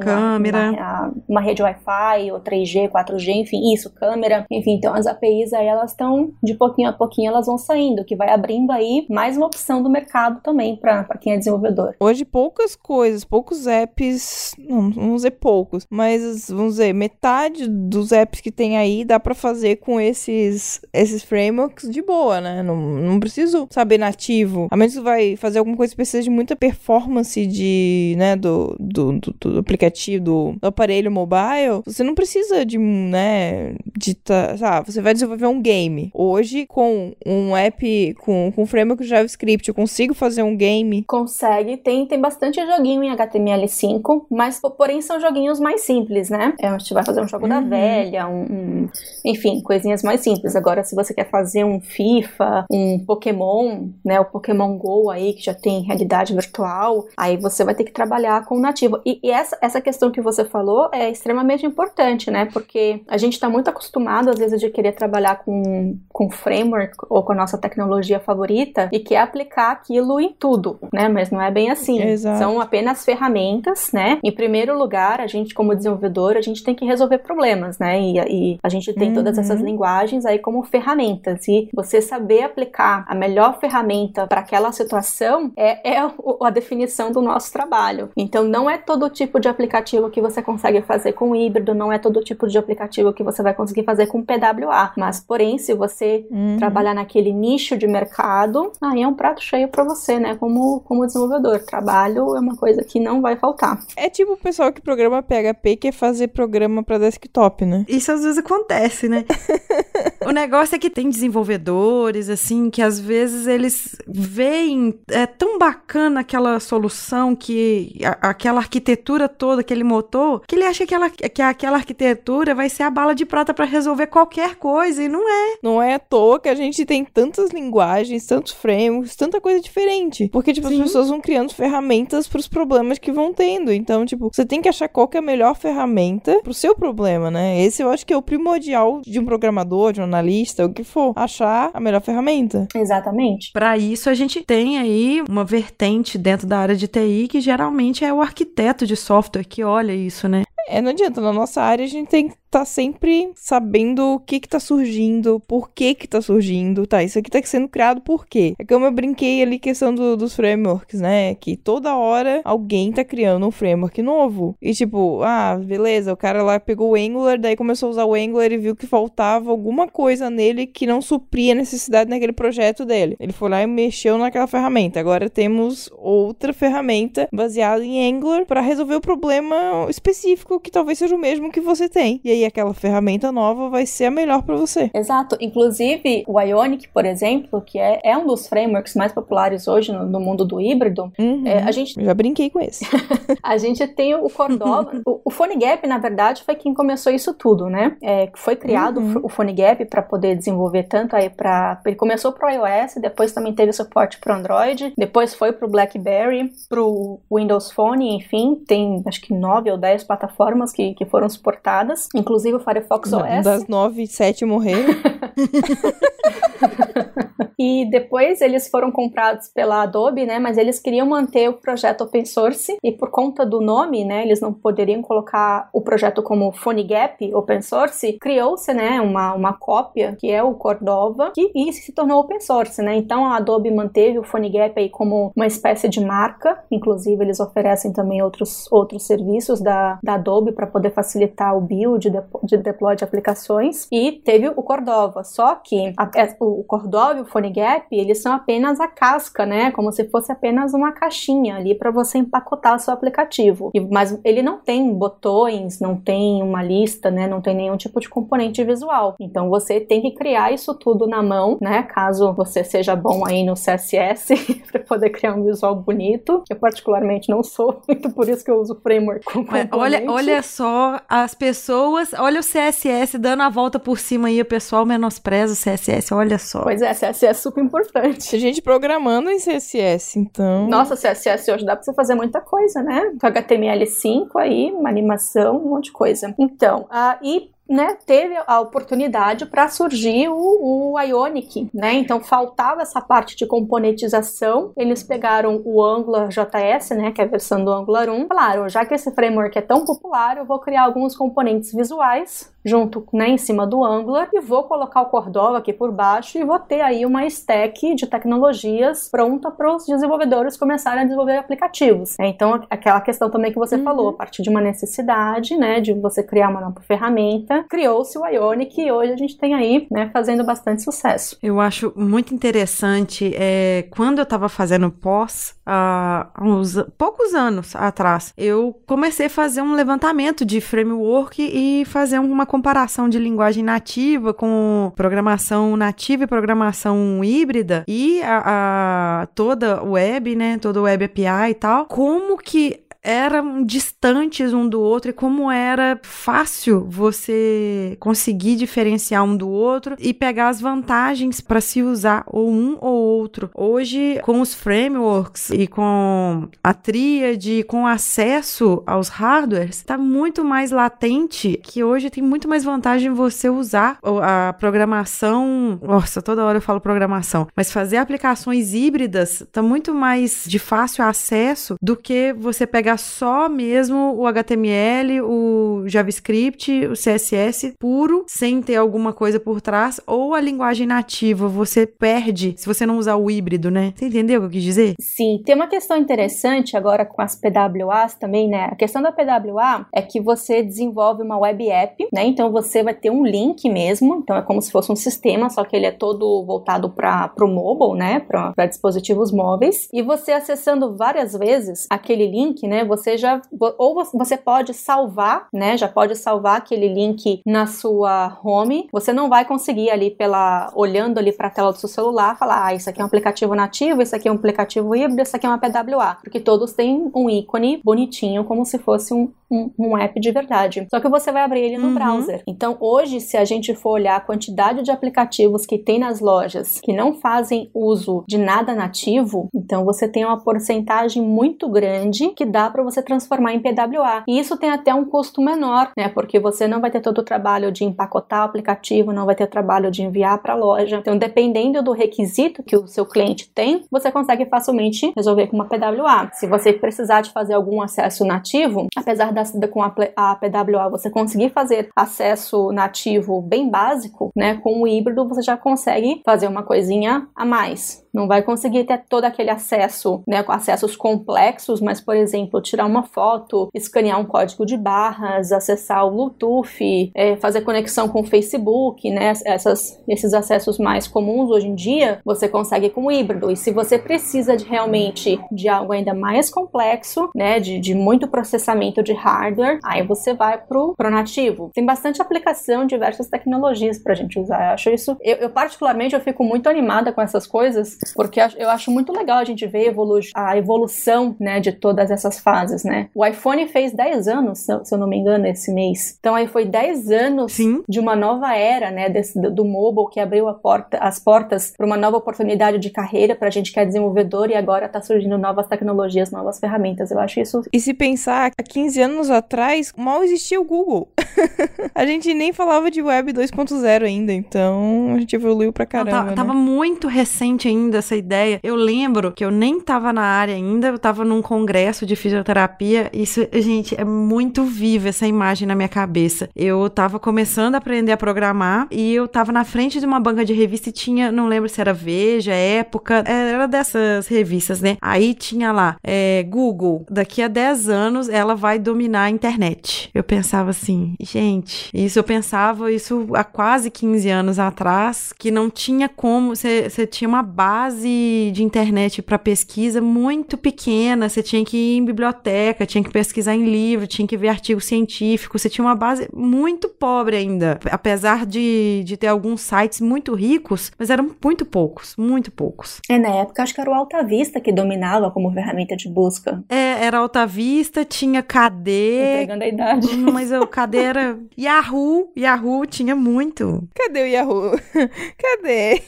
[0.00, 0.70] numa- Câmera.
[0.72, 4.44] numa- uma rede Wi-Fi ou 3G, 4G, enfim, isso, câmera.
[4.50, 8.16] Enfim, então as APIs aí elas estão de pouquinho a pouquinho elas vão saindo, que
[8.16, 11.94] vai abrindo aí mais uma opção do mercado também para quem é desenvolvedor.
[12.00, 18.40] Hoje poucas coisas, poucos apps, não, vamos dizer poucos, mas vamos dizer, metade dos apps
[18.40, 22.62] que tem aí dá pra fazer com esses esses frameworks de boa, né?
[22.62, 24.68] Não, não preciso saber nativo.
[24.70, 28.76] A menos que vai fazer alguma coisa que precisa de muita performance de, né, do,
[28.78, 34.56] do, do, do aplicativo, do, do aparelho mobile, você não precisa de, né, de, tá,
[34.56, 36.10] sabe, você vai desenvolver um game.
[36.14, 42.06] Hoje, com um app, com, com framework JavaScript, eu consigo fazer um game Consegue, tem,
[42.06, 46.54] tem bastante joguinho em HTML5, mas po- porém são joguinhos mais simples, né?
[46.60, 47.68] É, A gente vai fazer um jogo da Uhum.
[47.68, 48.88] velha, um, um-
[49.24, 50.56] enfim, coisinhas mais simples.
[50.56, 54.20] Agora, se você quer fazer um FIFA, um Pokémon, né?
[54.20, 58.44] O Pokémon GO aí, que já tem realidade virtual, aí você vai ter que trabalhar
[58.44, 59.00] com o nativo.
[59.04, 62.46] E, e essa, essa questão que você falou é extremamente importante, né?
[62.52, 67.22] Porque a gente está muito acostumado, às vezes, de querer trabalhar com, com framework ou
[67.22, 71.08] com a nossa tecnologia favorita e quer aplicar aquilo em tudo, né?
[71.08, 72.00] Mas não é bem assim.
[72.02, 72.38] Exato.
[72.38, 74.18] São apenas ferramentas, né?
[74.22, 78.00] Em primeiro lugar, a gente, como desenvolvedor, a gente tem que resolver problemas, né?
[78.00, 79.42] E, e a gente tem todas Uhum.
[79.42, 81.46] essas linguagens aí como ferramentas.
[81.48, 85.98] E você saber aplicar a melhor ferramenta para aquela situação é, é
[86.42, 88.10] a definição do nosso trabalho.
[88.16, 91.98] Então, não é todo tipo de aplicativo que você consegue fazer com híbrido, não é
[91.98, 94.92] todo tipo de aplicativo que você vai conseguir fazer com PWA.
[94.96, 96.56] Mas, porém, se você Uhum.
[96.58, 100.34] trabalhar naquele nicho de mercado, aí é um prato cheio para você, né?
[100.34, 101.60] Como, como desenvolvedor.
[101.60, 103.80] Trabalho é uma coisa que não vai faltar.
[103.96, 107.84] É tipo o pessoal que programa PHP quer fazer programa pra desktop, né?
[107.88, 109.24] Isso às vezes acontece, né?
[110.26, 116.20] o negócio é que tem desenvolvedores, assim, que às vezes eles veem é tão bacana
[116.20, 119.30] aquela solução, que a- aquela arquitetura toda,
[119.60, 123.24] aquele motor, que ele acha que, ela, que aquela arquitetura vai ser a bala de
[123.24, 125.58] prata pra resolver qualquer coisa, e não é.
[125.62, 130.28] Não é à toa que a gente tem tantas linguagens, tantos frameworks, tanta coisa diferente.
[130.28, 130.74] Porque, tipo, Sim.
[130.76, 133.72] as pessoas vão criando ferramentas pros problemas que vão tendo.
[133.72, 137.30] Então, tipo, você tem que achar qual que é a melhor ferramenta pro seu problema,
[137.30, 137.60] né?
[137.62, 140.84] Esse eu acho que é o primordial de um programador, de um analista, o que
[140.84, 142.66] for, achar a melhor ferramenta.
[142.74, 143.50] Exatamente.
[143.52, 148.04] Para isso, a gente tem aí uma vertente dentro da área de TI que geralmente
[148.04, 150.44] é o arquiteto de software que olha isso, né?
[150.68, 154.40] É, não adianta, na nossa área a gente tem que estar sempre sabendo o que
[154.40, 157.02] que tá surgindo, por que que tá surgindo, tá?
[157.02, 158.54] Isso aqui tá sendo criado por quê?
[158.58, 161.34] É como eu brinquei ali questão do- dos frameworks, né?
[161.36, 164.56] Que toda hora alguém tá criando um framework novo.
[164.60, 168.14] E tipo, ah, beleza, o cara lá pegou o Angular, daí começou a usar o
[168.14, 172.84] Angular e viu que faltava alguma coisa nele que não supria a necessidade naquele projeto
[172.84, 173.16] dele.
[173.20, 174.98] Ele foi lá e mexeu naquela ferramenta.
[174.98, 181.14] Agora temos outra ferramenta baseada em Angular para resolver o problema específico que talvez seja
[181.14, 182.20] o mesmo que você tem.
[182.24, 184.90] E aí aquela ferramenta nova vai ser a melhor para você.
[184.94, 185.36] Exato.
[185.40, 190.04] Inclusive, o Ionic, por exemplo, que é, é um dos frameworks mais populares hoje no,
[190.06, 191.46] no mundo do híbrido, Uhum.
[191.46, 192.84] é, a gente Eu já brinquei com esse.
[193.42, 195.00] A gente tem o Cordova.
[195.06, 197.96] o, o PhoneGap, na verdade, foi quem começou isso tudo, né?
[198.02, 199.20] É, foi criado Uhum.
[199.22, 203.72] o PhoneGap para poder desenvolver tanto aí para ele começou pro iOS, depois também teve
[203.72, 209.70] suporte pro Android, depois foi pro BlackBerry, pro Windows Phone, enfim, tem acho que nove
[209.70, 210.39] ou dez plataformas
[210.72, 213.44] que, que foram suportadas, inclusive o Firefox OS.
[213.44, 214.94] Das nove, sete morreram.
[217.62, 220.38] E depois eles foram comprados pela Adobe, né?
[220.38, 224.22] Mas eles queriam manter o projeto open source e por conta do nome, né?
[224.24, 228.14] Eles não poderiam colocar o projeto como PhoneGap open source.
[228.18, 228.98] Criou-se, né?
[229.02, 232.96] Uma, uma cópia que é o Cordova que e se tornou open source, né?
[232.96, 236.58] Então a Adobe manteve o PhoneGap aí como uma espécie de marca.
[236.70, 242.08] Inclusive eles oferecem também outros outros serviços da, da Adobe para poder facilitar o build
[242.10, 243.86] de, de deploy de aplicações.
[243.92, 245.22] E teve o Cordova.
[245.24, 247.49] Só que a- é- o Cordova e o PhoneGap
[247.90, 249.70] eles são apenas a casca, né?
[249.70, 253.70] Como se fosse apenas uma caixinha ali para você empacotar seu aplicativo.
[253.74, 257.26] E- mas ele não tem botões, não tem uma lista, né?
[257.26, 259.14] Não tem nenhum tipo de componente visual.
[259.20, 261.82] Então você tem que criar isso tudo na mão, né?
[261.82, 264.34] Caso você seja bom aí no CSS
[264.70, 266.42] para poder criar um visual bonito.
[266.48, 270.00] Eu particularmente não sou, muito por isso que eu uso o framework com Mas olha,
[270.00, 270.08] componente.
[270.08, 274.84] olha só as pessoas, olha o CSS dando a volta por cima aí, o pessoal
[274.86, 276.62] menospreza o CSS, olha só.
[276.62, 278.30] Pois é, CSS super importante.
[278.30, 280.68] Tem gente programando em CSS, então.
[280.68, 283.12] Nossa, CSS hoje dá pra você fazer muita coisa, né?
[283.20, 286.34] Com HTML5 aí, uma animação, um monte de coisa.
[286.38, 291.92] Então, ah, e né, teve a oportunidade para surgir o, o Ionic, né?
[291.94, 294.72] Então faltava essa parte de componentização.
[294.76, 298.26] Eles pegaram o Angular JS, né, que é a versão do Angular 1.
[298.26, 303.06] Falaram, já que esse framework é tão popular, eu vou criar alguns componentes visuais junto,
[303.12, 306.58] né, em cima do Angular e vou colocar o Cordova aqui por baixo e vou
[306.58, 312.18] ter aí uma stack de tecnologias pronta para os desenvolvedores começarem a desenvolver aplicativos.
[312.18, 315.92] É, Então, aquela questão também que você falou, a partir de uma necessidade, né, de
[315.92, 320.10] você criar uma nova ferramenta, criou-se o Ionic e hoje a gente tem aí, né,
[320.12, 321.36] fazendo bastante sucesso.
[321.42, 328.32] Eu acho muito interessante, é, quando eu estava fazendo pós, há uns poucos anos atrás,
[328.36, 334.34] eu comecei a fazer um levantamento de framework e fazer uma comparação de linguagem nativa
[334.34, 341.50] com programação nativa e programação híbrida e a, a toda web, né, toda web API
[341.50, 348.56] e tal, como que eram distantes um do outro e como era fácil você conseguir
[348.56, 353.50] diferenciar um do outro e pegar as vantagens para se usar ou um ou outro.
[353.54, 360.70] Hoje, com os frameworks e com a tríade, com acesso aos hardwares, está muito mais
[360.70, 365.78] latente que hoje tem muito mais vantagem você usar a programação.
[365.82, 371.04] Nossa, toda hora eu falo programação, mas fazer aplicações híbridas está muito mais de fácil
[371.04, 378.60] acesso do que você pegar só mesmo o HTML, o JavaScript, o CSS puro, sem
[378.62, 381.48] ter alguma coisa por trás, ou a linguagem nativa.
[381.48, 383.92] Você perde se você não usar o híbrido, né?
[383.96, 384.94] Você entendeu o que eu quis dizer?
[385.00, 388.68] Sim, tem uma questão interessante agora com as PWAs também, né?
[388.70, 392.24] A questão da PWA é que você desenvolve uma web app, né?
[392.24, 395.64] Então você vai ter um link mesmo, então é como se fosse um sistema, só
[395.64, 398.20] que ele é todo voltado para o mobile, né?
[398.20, 399.88] Para dispositivos móveis.
[399.92, 402.79] E você acessando várias vezes aquele link, né?
[402.80, 402.84] Né?
[402.84, 403.40] Você já
[403.78, 405.76] ou você pode salvar, né?
[405.76, 408.88] Já pode salvar aquele link na sua home.
[408.92, 412.66] Você não vai conseguir ali pela olhando ali para a tela do seu celular falar,
[412.66, 415.46] ah, isso aqui é um aplicativo nativo, isso aqui é um aplicativo híbrido, isso aqui
[415.46, 419.98] é uma PWA, porque todos têm um ícone bonitinho como se fosse um, um, um
[419.98, 420.86] app de verdade.
[420.90, 421.94] Só que você vai abrir ele no uhum.
[421.94, 422.42] browser.
[422.46, 426.80] Então, hoje, se a gente for olhar a quantidade de aplicativos que tem nas lojas
[426.80, 432.44] que não fazem uso de nada nativo, então você tem uma porcentagem muito grande que
[432.44, 434.24] dá para você transformar em PWA.
[434.28, 436.08] E isso tem até um custo menor, né?
[436.08, 439.46] Porque você não vai ter todo o trabalho de empacotar o aplicativo, não vai ter
[439.46, 440.98] trabalho de enviar para a loja.
[440.98, 445.66] Então, dependendo do requisito que o seu cliente tem, você consegue facilmente resolver com uma
[445.66, 446.30] PWA.
[446.32, 451.10] Se você precisar de fazer algum acesso nativo, apesar da, com a, a PWA você
[451.10, 454.56] conseguir fazer acesso nativo bem básico, né?
[454.56, 458.04] Com o híbrido você já consegue fazer uma coisinha a mais.
[458.12, 462.86] Não vai conseguir ter todo aquele acesso, né, com acessos complexos, mas, por exemplo, tirar
[462.86, 468.26] uma foto, escanear um código de barras, acessar o Bluetooth, é, fazer conexão com o
[468.26, 473.50] Facebook, né, essas, esses acessos mais comuns hoje em dia, você consegue com o híbrido.
[473.50, 478.28] E se você precisa de realmente de algo ainda mais complexo, né, de, de muito
[478.28, 481.70] processamento de hardware, aí você vai pro, pro nativo.
[481.74, 484.68] Tem bastante aplicação, diversas tecnologias pra gente usar.
[484.68, 488.68] Eu acho isso, eu, eu particularmente, eu fico muito animada com essas coisas, porque eu
[488.70, 493.08] acho muito legal a gente ver evolu a evolução, né, de todas essas fases, né?
[493.14, 496.16] O iPhone fez 10 anos, se eu não me engano, esse mês.
[496.18, 497.82] Então aí foi 10 anos Sim.
[497.88, 501.96] de uma nova era, né, desse, do mobile que abriu porta, as portas para uma
[501.96, 505.66] nova oportunidade de carreira para a gente que é desenvolvedor e agora está surgindo novas
[505.66, 507.10] tecnologias, novas ferramentas.
[507.10, 507.62] Eu acho isso.
[507.72, 511.08] E se pensar, há 15 anos atrás, mal existia o Google.
[511.94, 516.10] a gente nem falava de Web 2.0 ainda, então a gente evoluiu pra caramba.
[516.10, 516.36] Não, tá, né?
[516.36, 518.60] Tava muito recente ainda essa ideia.
[518.62, 523.10] Eu lembro que eu nem tava na área ainda, eu tava num congresso de fisioterapia.
[523.12, 526.48] Isso, gente, é muito viva essa imagem na minha cabeça.
[526.54, 530.44] Eu tava começando a aprender a programar e eu tava na frente de uma banca
[530.44, 534.96] de revista e tinha, não lembro se era Veja, Época, era dessas revistas, né?
[535.00, 540.10] Aí tinha lá, é, Google, daqui a 10 anos ela vai dominar a internet.
[540.14, 545.70] Eu pensava assim, gente, isso eu pensava isso há quase 15 anos atrás, que não
[545.70, 551.30] tinha como, você tinha uma base base de internet para pesquisa muito pequena.
[551.30, 554.80] Você tinha que ir em biblioteca, tinha que pesquisar em livro, tinha que ver artigo
[554.82, 555.58] científico.
[555.58, 557.78] Você tinha uma base muito pobre ainda.
[557.90, 563.00] Apesar de, de ter alguns sites muito ricos, mas eram muito poucos, muito poucos.
[563.08, 566.62] É, na época acho que era o Alta Vista que dominava como ferramenta de busca.
[566.68, 568.90] É, era Alta Vista, tinha KD.
[569.32, 570.08] Entregando a idade.
[570.08, 572.30] Hum, mas o KD era Yahoo.
[572.36, 573.88] Yahoo tinha muito.
[573.94, 574.72] Cadê o Yahoo?
[575.40, 576.02] Cadê?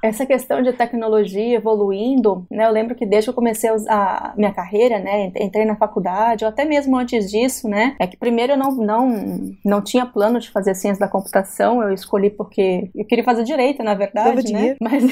[0.00, 0.91] Essa questão de tecnologia
[1.54, 2.66] evoluindo, né?
[2.66, 5.32] Eu lembro que desde que eu comecei a minha carreira, né?
[5.36, 7.96] Entrei na faculdade, ou até mesmo antes disso, né?
[7.98, 11.92] É que primeiro eu não, não, não tinha plano de fazer ciência da computação, eu
[11.92, 14.76] escolhi porque eu queria fazer direito, na verdade, né?
[14.80, 15.04] Mas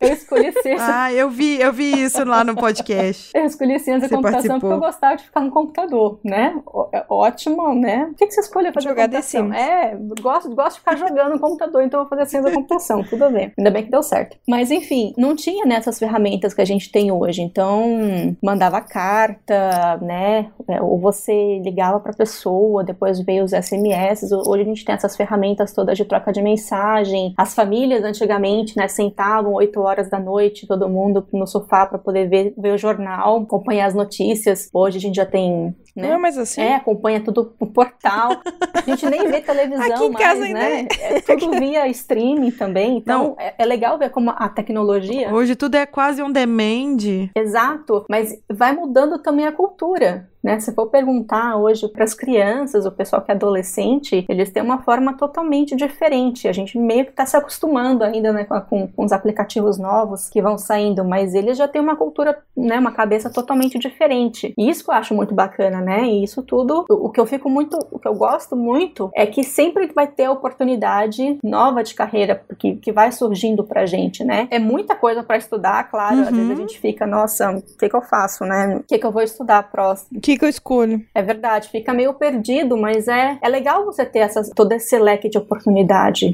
[0.00, 0.86] eu escolhi ciência.
[0.86, 3.30] ah, eu vi, eu vi isso lá no podcast.
[3.34, 4.60] eu escolhi ciência da computação participou.
[4.60, 6.54] porque eu gostava de ficar no computador, né?
[6.92, 8.08] É ótimo, né?
[8.12, 9.52] O que, que você escolheu fazer Jogar computação?
[9.52, 13.02] É, gosto, gosto de ficar jogando no computador, então eu vou fazer ciência da computação,
[13.04, 13.52] tudo bem.
[13.56, 14.36] Ainda bem que deu certo.
[14.48, 17.42] Mas enfim, não tinha nessas ferramentas que a gente tem hoje.
[17.42, 20.50] Então, mandava carta, né?
[20.68, 24.32] É, ou você ligava para pessoa, depois veio os SMS.
[24.32, 27.32] Hoje a gente tem essas ferramentas todas de troca de mensagem.
[27.38, 32.28] As famílias antigamente, né, sentavam 8 horas da noite, todo mundo no sofá para poder
[32.28, 34.68] ver, ver o jornal, acompanhar as notícias.
[34.74, 36.08] Hoje a gente já tem né?
[36.08, 36.60] Não é mais assim.
[36.60, 38.40] É, acompanha tudo no portal.
[38.74, 40.86] A gente nem vê televisão Aqui em mais, casa né?
[41.00, 42.96] É tudo via streaming também.
[42.96, 45.32] Então, é, é, legal ver como a tecnologia...
[45.32, 47.30] Hoje tudo é quase um demand.
[47.36, 50.31] Exato, mas vai mudando também a cultura.
[50.42, 50.58] Né?
[50.58, 54.82] Se for perguntar hoje para as crianças, o pessoal que é adolescente, eles têm uma
[54.82, 56.48] forma totalmente diferente.
[56.48, 60.42] A gente meio que está se acostumando ainda né, com, com, os aplicativos novos que
[60.42, 64.52] vão saindo, mas eles já têm uma cultura, né, uma cabeça totalmente diferente.
[64.58, 66.04] E isso que eu acho muito bacana, né?
[66.04, 69.44] E isso tudo, o que eu fico muito, o que eu gosto muito é que
[69.44, 74.48] sempre vai ter oportunidade nova de carreira que, que vai surgindo pra gente, né?
[74.50, 76.16] É muita coisa para estudar, claro.
[76.16, 76.22] Uhum.
[76.22, 76.56] Às vezes a uhum.
[76.60, 78.76] gente fica, nossa, o que, que eu faço, né?
[78.76, 80.20] O que, que eu vou estudar próximo?
[80.20, 81.04] que, que eu escolho?
[81.14, 85.28] É verdade, fica meio perdido, mas é, é legal você ter essas, todo esse leque
[85.28, 86.32] de oportunidade.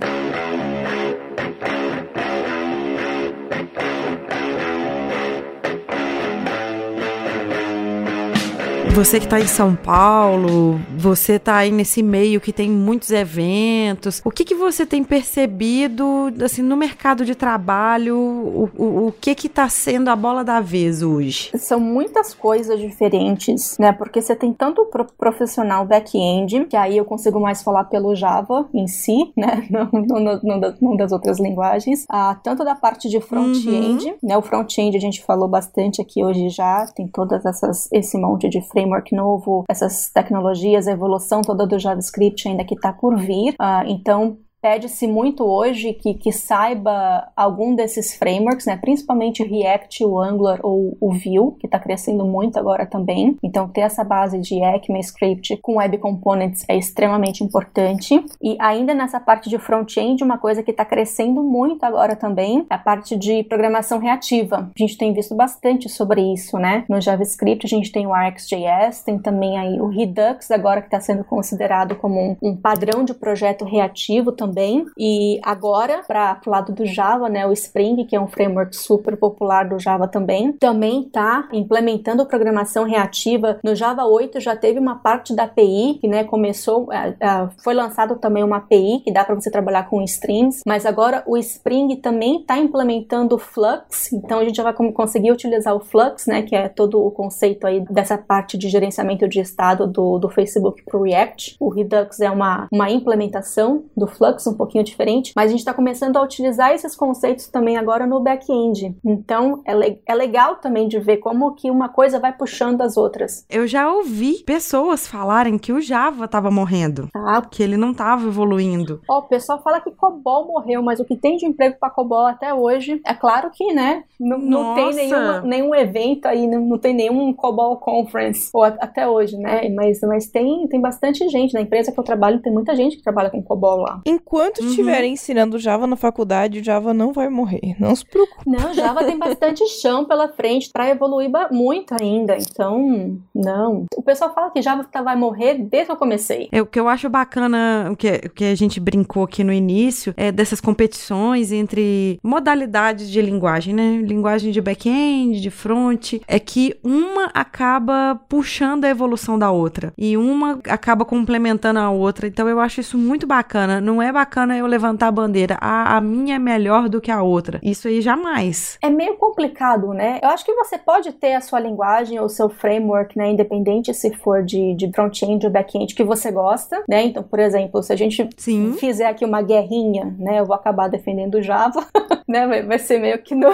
[8.99, 14.21] Você que está em São Paulo, você está aí nesse meio que tem muitos eventos.
[14.25, 18.19] O que, que você tem percebido assim no mercado de trabalho?
[18.19, 21.53] O, o, o que que está sendo a bola da vez hoje?
[21.57, 23.93] São muitas coisas diferentes, né?
[23.93, 28.69] Porque você tem tanto pro profissional back-end, que aí eu consigo mais falar pelo Java
[28.75, 29.65] em si, né?
[29.71, 32.05] Não, não, não, não das outras linguagens.
[32.09, 34.17] Ah, tanto da parte de front-end, uhum.
[34.23, 34.37] né?
[34.37, 38.61] O front-end a gente falou bastante aqui hoje já, tem todas essas esse monte de
[38.63, 43.55] framework novo, essas tecnologias, a evolução toda do JavaScript ainda que está por vir.
[43.55, 48.77] Uh, então, pede-se muito hoje que, que saiba algum desses frameworks, né?
[48.77, 53.37] principalmente React, o Angular ou o Vue, que está crescendo muito agora também.
[53.43, 58.25] Então, ter essa base de ECMAScript com Web Components é extremamente importante.
[58.43, 62.75] E ainda nessa parte de front-end, uma coisa que está crescendo muito agora também é
[62.75, 64.71] a parte de programação reativa.
[64.75, 66.85] A gente tem visto bastante sobre isso, né?
[66.89, 71.01] No JavaScript, a gente tem o RxJS, tem também aí o Redux, agora que está
[71.01, 74.87] sendo considerado como um, um padrão de projeto reativo também também.
[74.99, 79.17] E agora, para o lado do Java, né, o Spring, que é um framework super
[79.17, 83.59] popular do Java também, também está implementando programação reativa.
[83.63, 87.75] No Java 8 já teve uma parte da API que né, começou, é, é, foi
[87.75, 91.97] lançado também uma API que dá para você trabalhar com strings, mas agora o Spring
[91.97, 96.43] também está implementando o Flux, então a gente já vai conseguir utilizar o Flux, né,
[96.43, 100.83] que é todo o conceito aí dessa parte de gerenciamento de estado do, do Facebook
[100.85, 101.57] para o React.
[101.61, 105.75] O Redux é uma, uma implementação do Flux um pouquinho diferente, mas a gente está
[105.75, 108.95] começando a utilizar esses conceitos também agora no back-end.
[109.05, 112.97] Então é, le é legal também de ver como que uma coisa vai puxando as
[112.97, 113.45] outras.
[113.49, 117.43] Eu já ouvi pessoas falarem que o Java estava morrendo, ah.
[117.43, 119.01] que ele não estava evoluindo.
[119.09, 121.91] Ó, oh, o pessoal fala que COBOL morreu, mas o que tem de emprego para
[121.91, 126.61] COBOL até hoje, é claro que, né, não, não tem nenhuma, nenhum evento aí, não,
[126.61, 131.29] não tem nenhum COBOL Conference, ou a, até hoje, né, mas, mas tem, tem bastante
[131.29, 134.01] gente, na empresa que eu trabalho tem muita gente que trabalha com COBOL lá.
[134.29, 134.69] Enquanto uhum.
[134.69, 137.75] estiverem ensinando Java na faculdade, o Java não vai morrer.
[137.81, 138.43] Não se preocupe.
[138.47, 142.37] Não, Java tem bastante chão pela frente para evoluir muito ainda.
[142.37, 143.87] Então, não.
[143.97, 146.47] O pessoal fala que Java tá, vai morrer desde que eu comecei.
[146.53, 149.53] É, o que eu acho bacana, o que, o que a gente brincou aqui no
[149.53, 153.97] início, é dessas competições entre modalidades de linguagem, né?
[154.03, 160.19] Linguagem de back-end, de front, é que uma acaba puxando a evolução da outra e
[160.19, 162.27] uma acaba complementando a outra.
[162.27, 163.81] Então eu acho isso muito bacana.
[163.81, 167.23] Não é bacana eu levantar a bandeira, ah, a minha é melhor do que a
[167.23, 167.61] outra.
[167.63, 168.77] Isso aí jamais.
[168.83, 170.19] É meio complicado, né?
[170.21, 174.13] Eu acho que você pode ter a sua linguagem ou seu framework, né, independente se
[174.17, 177.05] for de, de front-end ou back-end que você gosta, né?
[177.05, 178.73] Então, por exemplo, se a gente Sim.
[178.73, 181.87] fizer aqui uma guerrinha, né, eu vou acabar defendendo o Java,
[182.27, 182.47] né?
[182.49, 183.49] Vai, vai, ser meio que no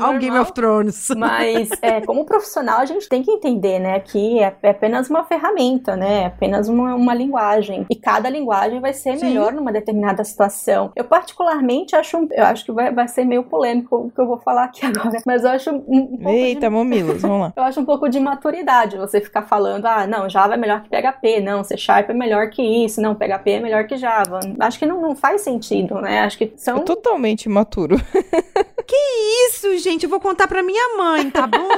[0.00, 1.08] Ao Game of Thrones.
[1.16, 5.24] Mas é, como profissional a gente tem que entender, né, que é, é apenas uma
[5.24, 6.22] ferramenta, né?
[6.22, 9.26] É apenas uma, uma linguagem e cada linguagem vai ser Sim.
[9.26, 10.92] melhor numa determinada situação.
[10.96, 14.38] Eu particularmente acho, eu acho que vai, vai ser meio polêmico o que eu vou
[14.38, 16.70] falar aqui agora, mas eu acho um, um Eita, de...
[16.70, 17.52] mamilos, vamos lá.
[17.56, 20.88] eu acho um pouco de maturidade você ficar falando, ah, não, Java é melhor que
[20.88, 24.40] PHP, não, C Sharp é melhor que isso, não, PHP é melhor que Java.
[24.60, 26.20] Acho que não, não faz sentido, né?
[26.20, 26.78] Acho que são...
[26.78, 27.96] É totalmente imaturo.
[28.86, 28.96] que
[29.46, 30.04] isso, gente?
[30.04, 31.68] Eu vou contar pra minha mãe, tá bom?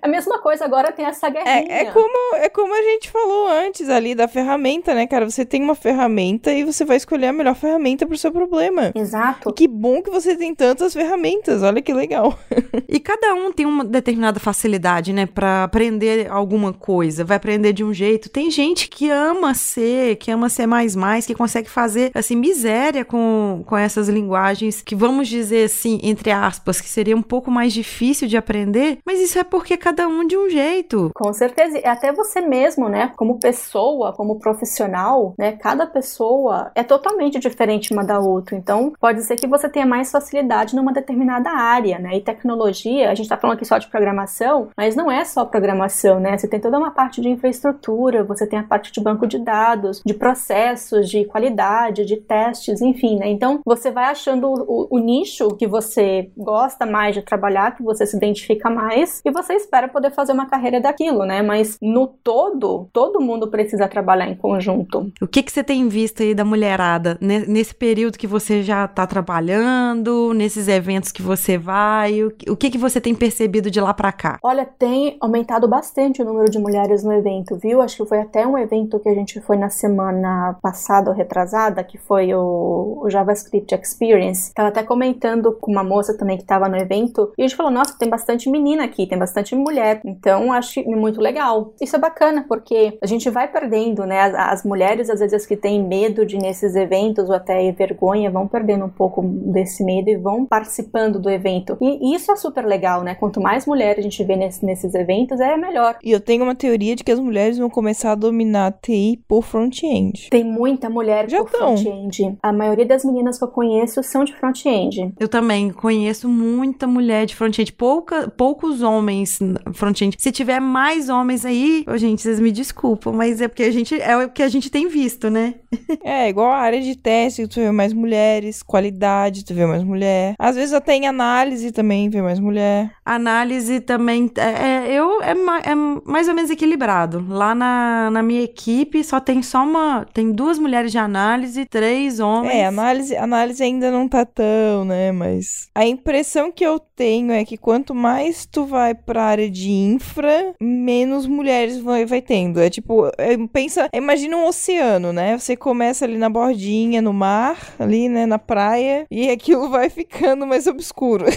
[0.00, 1.66] a mesma coisa agora tem essa guerrinha.
[1.68, 5.28] É, é, como, é como a gente falou antes ali da ferramenta, né, cara?
[5.28, 8.92] Você tem uma ferramenta e você vai escolher a melhor ferramenta pro seu problema.
[8.94, 9.50] Exato.
[9.50, 12.38] E que bom que você tem tantas ferramentas, olha que legal.
[12.88, 17.84] e cada um tem uma determinada facilidade, né, para aprender alguma coisa, vai aprender de
[17.84, 18.28] um jeito.
[18.28, 23.04] Tem gente que ama ser, que ama ser mais mais, que consegue fazer assim miséria
[23.04, 27.72] com, com essas linguagens que vamos dizer assim, entre aspas, que seria um pouco mais
[27.72, 31.10] difícil de aprender, mas isso é porque cada um de um jeito.
[31.14, 36.82] Com certeza, e até você mesmo, né, como pessoa, como profissional, né, cada pessoa é
[36.82, 38.56] totalmente diferente uma da outra.
[38.56, 42.16] Então, pode ser que você tenha mais facilidade numa determinada área, né?
[42.16, 46.20] E tecnologia, a gente está falando aqui só de programação, mas não é só programação,
[46.20, 46.36] né?
[46.36, 50.02] Você tem toda uma parte de infraestrutura, você tem a parte de banco de dados,
[50.04, 53.28] de processos, de qualidade, de testes, enfim, né?
[53.28, 58.06] Então, você vai achando o, o nicho que você gosta mais de trabalhar, que você
[58.06, 61.42] se identifica mais, e você espera poder fazer uma carreira daquilo, né?
[61.42, 65.12] Mas no todo, todo mundo precisa trabalhar em conjunto.
[65.20, 69.06] O que, que você tem visto aí da mulherada nesse período que você já está
[69.06, 72.22] trabalhando, nesses eventos que você vai?
[72.22, 74.38] O, que, que você tem percebido de lá para cá?
[74.42, 77.80] Olha, tem aumentado bastante o número de mulheres no evento, viu?
[77.80, 81.82] Acho que foi até um evento que a gente foi na semana passada ou retrasada,
[81.82, 84.52] que foi o, o JavaScript Experience.
[84.54, 87.72] Tava até comentando com uma moça também que estava no evento, e a gente falou:
[87.72, 90.00] nossa, tem bastante menina aqui, tem bastante mulher.
[90.04, 91.74] Então, acho muito legal.
[91.80, 94.20] Isso é bacana, porque a gente vai perdendo, né?
[94.20, 96.91] As, as mulheres, às vezes, que têm medo de nesses eventos
[97.28, 101.76] ou até vergonha, vão perdendo um pouco desse medo e vão participando do evento.
[101.80, 103.14] E isso é super legal, né?
[103.14, 105.96] Quanto mais mulheres a gente vê nesse, nesses eventos, é melhor.
[106.02, 109.22] E eu tenho uma teoria de que as mulheres vão começar a dominar a TI
[109.28, 110.28] por front-end.
[110.30, 112.38] Tem muita mulher Já por front-end.
[112.42, 115.14] A maioria das meninas que eu conheço são de front-end.
[115.18, 119.38] Eu também conheço muita mulher de front-end, pouca, poucos homens
[119.72, 120.16] front-end.
[120.18, 124.00] Se tiver mais homens aí, ô, gente, vocês me desculpam, mas é porque a gente
[124.00, 125.54] é o que a gente tem visto, né?
[126.02, 130.34] É, igual a área de teste, tu vê mais mulheres, qualidade, tu vê mais mulher.
[130.38, 132.90] Às vezes até em análise também vê mais mulher.
[133.04, 135.74] Análise também é, é, eu é, é
[136.04, 137.24] mais ou menos equilibrado.
[137.28, 142.20] Lá na, na minha equipe só tem só uma, tem duas mulheres de análise, três
[142.20, 142.54] homens.
[142.54, 145.12] É, análise, análise ainda não tá tão, né?
[145.12, 149.70] Mas a impressão que eu tenho é que quanto mais tu vai pra área de
[149.70, 152.60] infra, menos mulheres vai, vai tendo.
[152.60, 155.38] É tipo, é, pensa, imagina um oceano, né?
[155.38, 156.71] Você começa ali na bordinha,
[157.02, 161.24] no mar, ali, né, na praia, e aquilo vai ficando mais obscuro.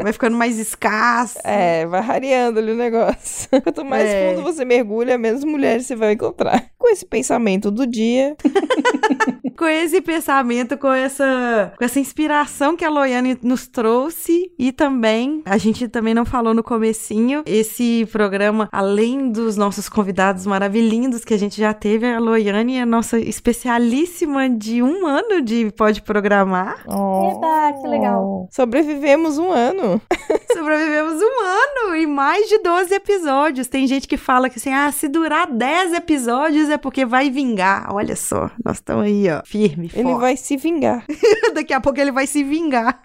[0.00, 1.38] Vai ficando mais escasso.
[1.42, 3.48] É, vai rareando ali o negócio.
[3.64, 4.30] Quanto mais É.
[4.32, 6.66] fundo você mergulha, menos mulheres você vai encontrar.
[6.78, 8.36] Com esse pensamento do dia,
[9.58, 15.42] Com esse pensamento, com essa, com essa inspiração que a Loiane nos trouxe e também,
[15.44, 21.34] a gente também não falou no comecinho, esse programa, além dos nossos convidados maravilhindos que
[21.34, 26.02] a gente já teve, a Loiane é a nossa especialíssima de um ano de Pode
[26.02, 26.82] Programar.
[26.88, 28.48] Eba, que legal.
[28.50, 30.00] Sobrevivemos um ano.
[30.52, 33.68] Sobrevivemos um ano e mais de 12 episódios.
[33.68, 37.94] Tem gente que fala que assim, ah, se durar 10 episódios é porque vai vingar.
[37.94, 40.20] Olha só, nós estamos aí, ó, firme, Ele forte.
[40.20, 41.04] vai se vingar.
[41.54, 43.00] Daqui a pouco ele vai se vingar.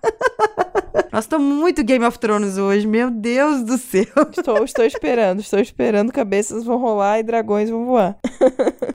[1.12, 4.06] Nós estamos muito Game of Thrones hoje, meu Deus do céu.
[4.36, 6.12] Estou, estou esperando, estou esperando.
[6.12, 8.16] Cabeças vão rolar e dragões vão voar.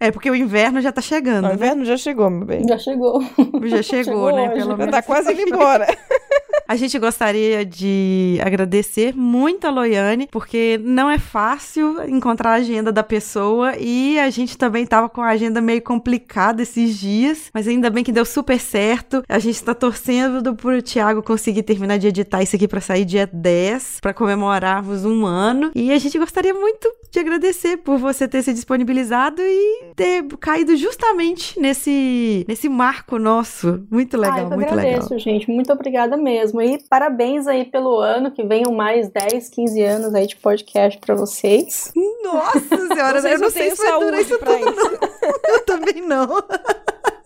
[0.00, 1.54] É porque o inverno já tá chegando, O né?
[1.54, 2.66] inverno já chegou, meu bem.
[2.68, 3.20] Já chegou.
[3.64, 4.42] Já chegou, Chegou né?
[4.44, 4.54] hoje.
[4.54, 4.92] Pelo Já menos.
[4.92, 5.86] tá quase indo embora.
[6.66, 12.92] A gente gostaria de agradecer muito a Loiane, porque não é fácil encontrar a agenda
[12.92, 17.68] da pessoa e a gente também tava com a agenda meio complicada esses dias, mas
[17.68, 19.22] ainda bem que deu super certo.
[19.28, 23.28] A gente tá torcendo pro Thiago conseguir terminar de editar isso aqui pra sair dia
[23.30, 25.70] 10, pra comemorarmos um ano.
[25.74, 30.76] E a gente gostaria muito de agradecer por você ter se disponibilizado e ter caído
[30.76, 33.86] justamente nesse, nesse marco nosso.
[33.90, 35.18] Muito legal, ah, eu muito agradeço, legal.
[35.18, 35.50] gente.
[35.50, 36.47] Muito obrigada mesmo.
[36.54, 41.14] E parabéns aí pelo ano, que venham mais 10, 15 anos aí de podcast pra
[41.14, 41.92] vocês.
[42.22, 42.60] Nossa
[42.94, 44.90] senhora, eu não sei se vai durar isso pra tudo, isso.
[44.90, 45.08] não.
[45.48, 46.28] Eu também não.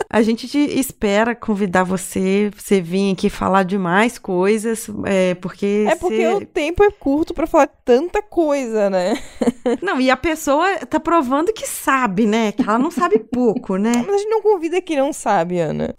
[0.09, 5.87] A gente te espera convidar você, você vir aqui falar de mais coisas, é, porque...
[5.89, 9.15] É porque você- o tempo é curto pra falar tanta coisa, né?
[9.81, 12.53] Não, e a pessoa tá provando que sabe, né?
[12.53, 13.93] Que ela não sabe pouco, né?
[14.07, 15.95] Mas a gente não convida quem não sabe, Ana.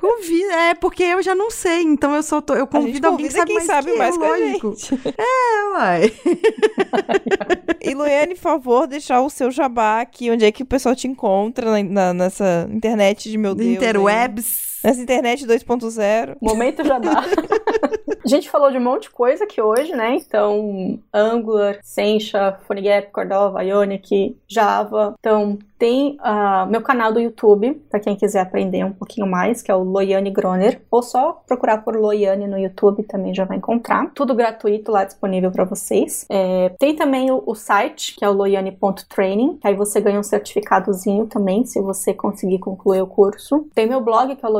[0.00, 2.54] Convida, é, porque eu já não sei, então eu só tô...
[2.54, 4.74] Eu convido alguém que sabe quem mais sabe que mais eu, lógico.
[5.18, 6.12] É, uai.
[7.82, 11.08] E Luiane, por favor, deixar o seu jabá aqui, onde é que o pessoal te
[11.08, 13.70] encontra na- na- nessa internet de meu Deus.
[13.76, 14.69] Interwebs.
[14.82, 16.36] Nessa internet 2.0.
[16.40, 17.22] Momento Jabá.
[18.24, 20.16] a gente falou de um monte de coisa aqui hoje, né?
[20.16, 25.14] Então, Angular, Sencha, PhoneGap, Cordova, Ionic, Java.
[25.18, 29.70] Então, tem ah, meu canal do YouTube, pra quem quiser aprender um pouquinho mais, que
[29.70, 30.82] é o Loiane Groner.
[30.90, 34.10] Ou só procurar por Loiane no YouTube, também já vai encontrar.
[34.14, 36.26] Tudo gratuito lá disponível pra vocês.
[36.28, 40.22] É, tem também o, o site, que é o loiane.training, que aí você ganha um
[40.22, 43.66] certificadozinho também, se você conseguir concluir o curso.
[43.74, 44.52] Tem meu blog, que é o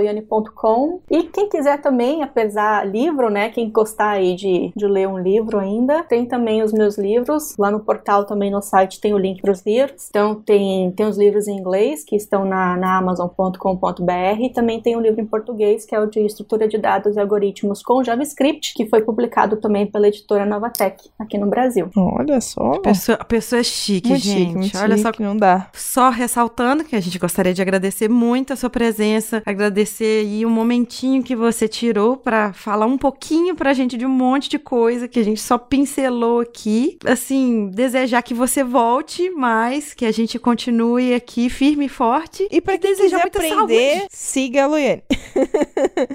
[1.11, 3.49] E quem quiser também, apesar livro, né?
[3.51, 7.57] Quem gostar aí de, de ler um livro ainda, tem também os meus livros.
[7.59, 10.09] Lá no portal, também no site, tem o link para os livros.
[10.09, 14.41] Então, tem, tem os livros em inglês, que estão na, na amazon.com.br.
[14.41, 17.21] E também tem um livro em português, que é o de Estrutura de Dados e
[17.21, 21.89] Algoritmos com JavaScript, que foi publicado também pela editora Novatec, aqui no Brasil.
[21.97, 22.79] Olha só.
[22.81, 24.39] Pessoa, a pessoa é chique, muito gente.
[24.39, 25.69] chique, muito Olha só chique, não dá.
[25.73, 30.51] Só ressaltando que a gente gostaria de agradecer muito a sua presença, agradecer aí um
[30.51, 35.09] momentinho que você tirou pra falar um pouquinho pra gente de um monte de coisa
[35.09, 36.99] que a gente só pincelou aqui.
[37.05, 42.47] Assim, desejar que você volte mais, que a gente continue aqui firme e forte.
[42.51, 44.09] E pra quem desejar quiser muita aprender, saúde.
[44.11, 45.03] siga a Luiane.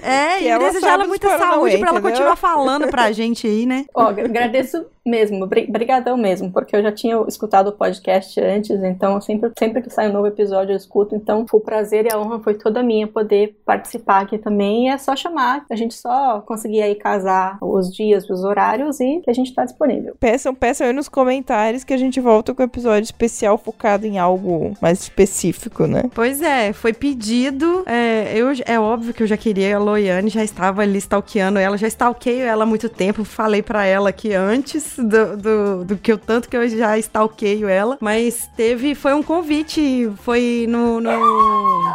[0.02, 3.86] É, Que e desejar ela muita saúde pra ela continuar falando pra gente aí, né?
[3.94, 9.22] Ó, agradeço Mesmo, bri- brigadão mesmo, porque eu já tinha escutado o podcast antes, então
[9.22, 12.39] sempre, sempre que sai um novo episódio eu escuto, então o prazer e a honra
[12.39, 16.82] foi toda minha poder participar aqui também, e é só chamar, a gente só conseguir
[16.82, 20.16] aí casar os dias, os horários e que a gente tá disponível.
[20.20, 24.18] Peçam, peçam aí nos comentários que a gente volta com um episódio especial focado em
[24.18, 26.03] algo mais específico, né?
[26.16, 27.84] Pois é, foi pedido.
[27.86, 31.78] É, eu, é óbvio que eu já queria a Loiane, já estava ali stalkeando ela,
[31.78, 33.24] já stalkeio ela há muito tempo.
[33.24, 37.68] Falei pra ela que antes do, do, do que eu tanto que eu já stalkeio
[37.68, 37.98] ela.
[38.00, 38.96] Mas teve.
[38.96, 40.12] Foi um convite.
[40.24, 41.00] Foi no.
[41.02, 41.12] no...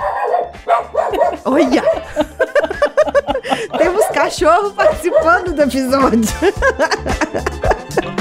[1.44, 1.82] Olha!
[3.76, 6.20] Temos cachorro participando do episódio.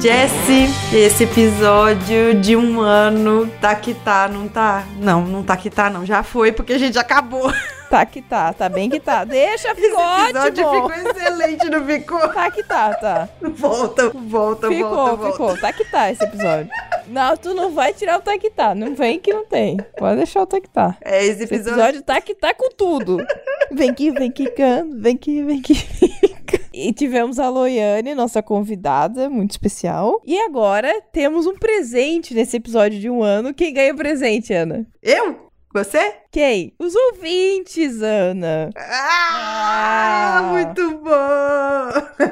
[0.00, 4.84] Jesse, esse episódio de um ano tá que tá, não tá?
[4.96, 6.06] Não, não tá que tá, não.
[6.06, 7.52] Já foi porque a gente acabou.
[7.90, 9.24] Tá que tá, tá bem que tá.
[9.24, 10.88] Deixa, Esse ficou episódio ótimo.
[10.88, 12.28] ficou excelente, não ficou?
[12.28, 13.28] Tá que tá, tá.
[13.42, 15.32] Volta, volta, Ficou, volta, volta.
[15.32, 15.58] ficou.
[15.58, 16.70] Tá que tá esse episódio.
[17.08, 18.74] Não, tu não vai tirar o tá que tá.
[18.76, 19.76] Não vem que não tem.
[19.98, 20.96] Pode deixar o tá que tá.
[21.04, 21.72] É, esse Esse episódio.
[21.80, 23.18] episódio tá que tá com tudo.
[23.72, 24.44] Vem que, vem que
[25.00, 25.74] vem que, vem que
[26.72, 30.22] E tivemos a Loiane, nossa convidada, muito especial.
[30.24, 33.52] E agora temos um presente nesse episódio de um ano.
[33.52, 34.86] Quem ganha presente, Ana?
[35.02, 35.50] Eu?
[35.72, 36.19] Você?
[36.32, 36.72] Quem?
[36.78, 38.70] Os ouvintes, Ana.
[38.76, 40.42] Ah, Ah.
[40.52, 42.30] muito bom!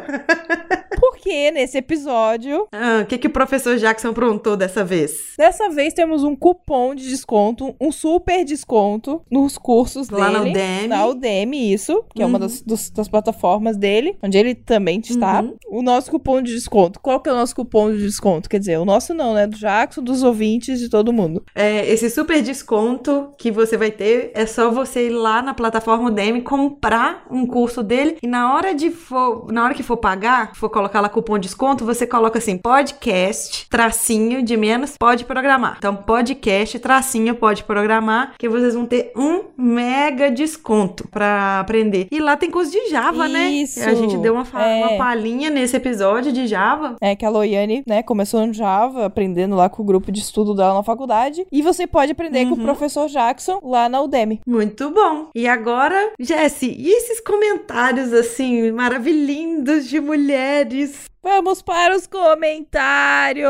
[1.01, 5.35] Porque nesse episódio, Ah, O que, que o professor Jackson aprontou dessa vez?
[5.37, 10.51] dessa vez temos um cupom de desconto, um super desconto nos cursos Lá na dele.
[10.51, 10.89] Udemy.
[10.89, 12.41] Na Udemy, isso, que é uma Uhum.
[12.41, 15.41] das, dos- das plataformas dele, onde ele também está.
[15.43, 15.57] Uhum.
[15.71, 17.01] O nosso cupom de desconto.
[17.01, 18.49] Qual que é o nosso cupom de desconto?
[18.49, 19.47] Quer dizer, o nosso não, né?
[19.47, 21.45] Do Jackson, dos ouvintes, de todo mundo.
[21.55, 26.09] É, esse super desconto que você vai ter é só você ir lá na plataforma
[26.09, 30.55] Udemy comprar um curso dele e na hora de for, na hora que for pagar,
[30.55, 35.77] for colocar lá cupom de desconto, você coloca assim podcast tracinho de menos pode programar.
[35.79, 42.09] Então podcast tracinho pode programar que vocês vão ter um mega desconto pra aprender.
[42.11, 43.49] E lá tem curso de Java, né?
[43.51, 44.85] Isso, A gente deu uma, é.
[44.87, 46.97] uma palhinha nesse episódio de Java.
[47.01, 50.55] É que a Loiane, né, começou no Java, aprendendo lá com o grupo de estudo
[50.55, 51.47] dela na faculdade.
[51.51, 52.65] E você pode aprender com o Uhum.
[52.65, 54.41] professor Jackson lá na Udemy.
[54.47, 55.29] Muito bom.
[55.35, 61.05] E agora, Jesse, e esses comentários assim maravilhindos de mulheres?
[61.23, 63.49] Vamos para os comentários!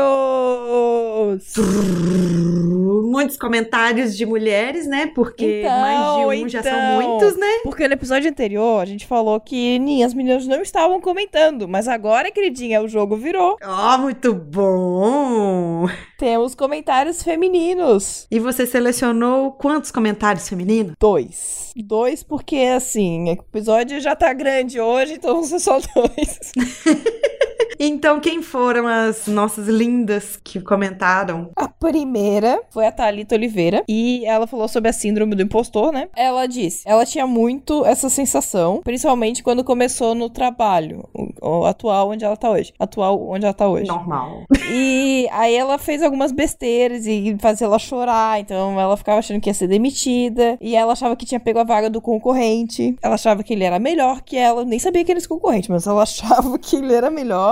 [3.11, 5.11] Muitos comentários de mulheres, né?
[5.13, 7.01] Porque Então, mais de um já são então.
[7.01, 7.47] muitos, né?
[7.63, 11.87] Porque no episódio anterior a gente falou que nem as meninas não estavam comentando, mas
[11.87, 13.57] agora, queridinha, o jogo virou.
[13.63, 15.87] Ó, muito bom!
[16.17, 18.27] Temos comentários femininos.
[18.31, 20.93] E você selecionou quantos comentários femininos?
[20.99, 21.71] Dois.
[21.75, 26.51] Dois, porque assim, o episódio já tá grande hoje, então ser só dois.
[27.81, 31.49] Então, quem foram as nossas lindas que comentaram?
[31.55, 36.09] A primeira foi a Thalita Oliveira e ela falou sobre a síndrome do impostor, né?
[36.15, 42.09] Ela disse, ela tinha muito essa sensação, principalmente quando começou no trabalho, o, o atual
[42.09, 43.87] onde ela tá hoje, atual onde ela tá hoje.
[43.87, 44.43] Normal.
[44.69, 49.49] E aí ela fez algumas besteiras e fazia ela chorar, então ela ficava achando que
[49.49, 52.95] ia ser demitida, e ela achava que tinha pego a vaga do concorrente.
[53.01, 55.71] Ela achava que ele era melhor que ela, nem sabia que ele era esse concorrente,
[55.71, 57.48] mas ela achava que ele era melhor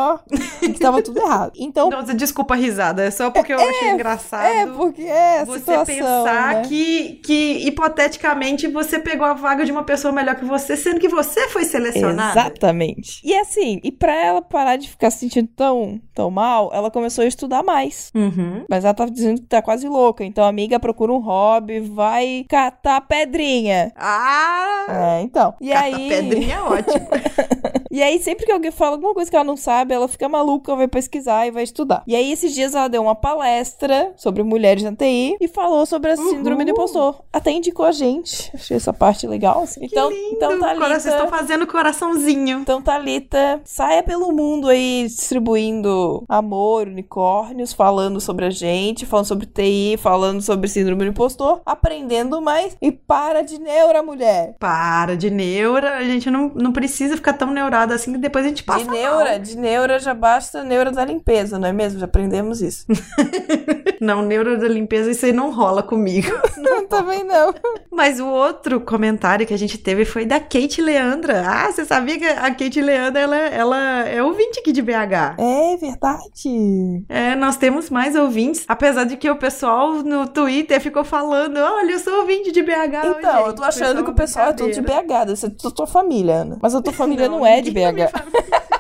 [0.62, 1.54] e que tava tudo errado.
[1.58, 4.45] Então, Nossa, desculpa a risada, é só porque eu achei engraçado.
[4.45, 6.62] é, porque é você situação, pensar né?
[6.68, 11.08] que, que, hipoteticamente, você pegou a vaga de uma pessoa melhor que você, sendo que
[11.08, 12.39] você foi selecionada.
[12.39, 13.22] Exatamente.
[13.24, 17.24] E assim, e pra ela parar de ficar se sentindo tão, tão mal, ela começou
[17.24, 18.12] a estudar mais.
[18.16, 18.66] Uhum.
[18.70, 20.24] Mas ela tá dizendo que tá quase louca.
[20.24, 23.91] Então, amiga, procura um hobby, vai catar pedrinha.
[23.95, 25.18] Ah!
[25.18, 25.54] É, então.
[25.60, 26.10] E Cata aí.
[26.10, 27.08] pedrinha é ótimo.
[27.91, 30.75] E aí, sempre que alguém fala alguma coisa que ela não sabe, ela fica maluca,
[30.75, 32.03] vai pesquisar e vai estudar.
[32.07, 36.11] E aí, esses dias ela deu uma palestra sobre mulheres na TI e falou sobre
[36.11, 37.21] a síndrome do impostor.
[37.31, 38.51] Até indicou a gente.
[38.53, 39.79] Achei essa parte legal, assim.
[39.83, 41.38] Então, então Cora- Vocês estão Thalita.
[41.38, 42.59] fazendo coraçãozinho.
[42.59, 49.45] Então, Thalita, saia pelo mundo aí distribuindo amor, unicórnios, falando sobre a gente, falando sobre
[49.45, 54.55] TI, falando sobre síndrome do impostor, aprendendo mais e para de neura, mulher.
[54.59, 58.49] Para de neura, a gente não, não precisa ficar tão neurada assim e depois a
[58.49, 61.99] gente passa De neura, de neura já basta neura da limpeza, não é mesmo?
[61.99, 62.85] Já aprendemos isso.
[63.99, 66.31] Não, neuro da limpeza, isso aí não rola comigo.
[66.89, 67.53] Também não.
[67.91, 71.43] Mas o outro comentário que a gente teve foi da Kate Leandra.
[71.45, 75.35] Ah, você sabia que a Kate Leandra, ela, ela é ouvinte aqui de BH.
[75.38, 77.03] É verdade.
[77.09, 81.91] É, nós temos mais ouvintes, apesar de que o pessoal no Twitter ficou falando, olha,
[81.91, 83.17] eu sou ouvinte de BH.
[83.17, 86.35] Então, eu tô achando que o pessoal é tudo de BH, deve ser tua família,
[86.35, 86.57] Ana.
[86.61, 88.76] Mas a tua família não, é de ninguém da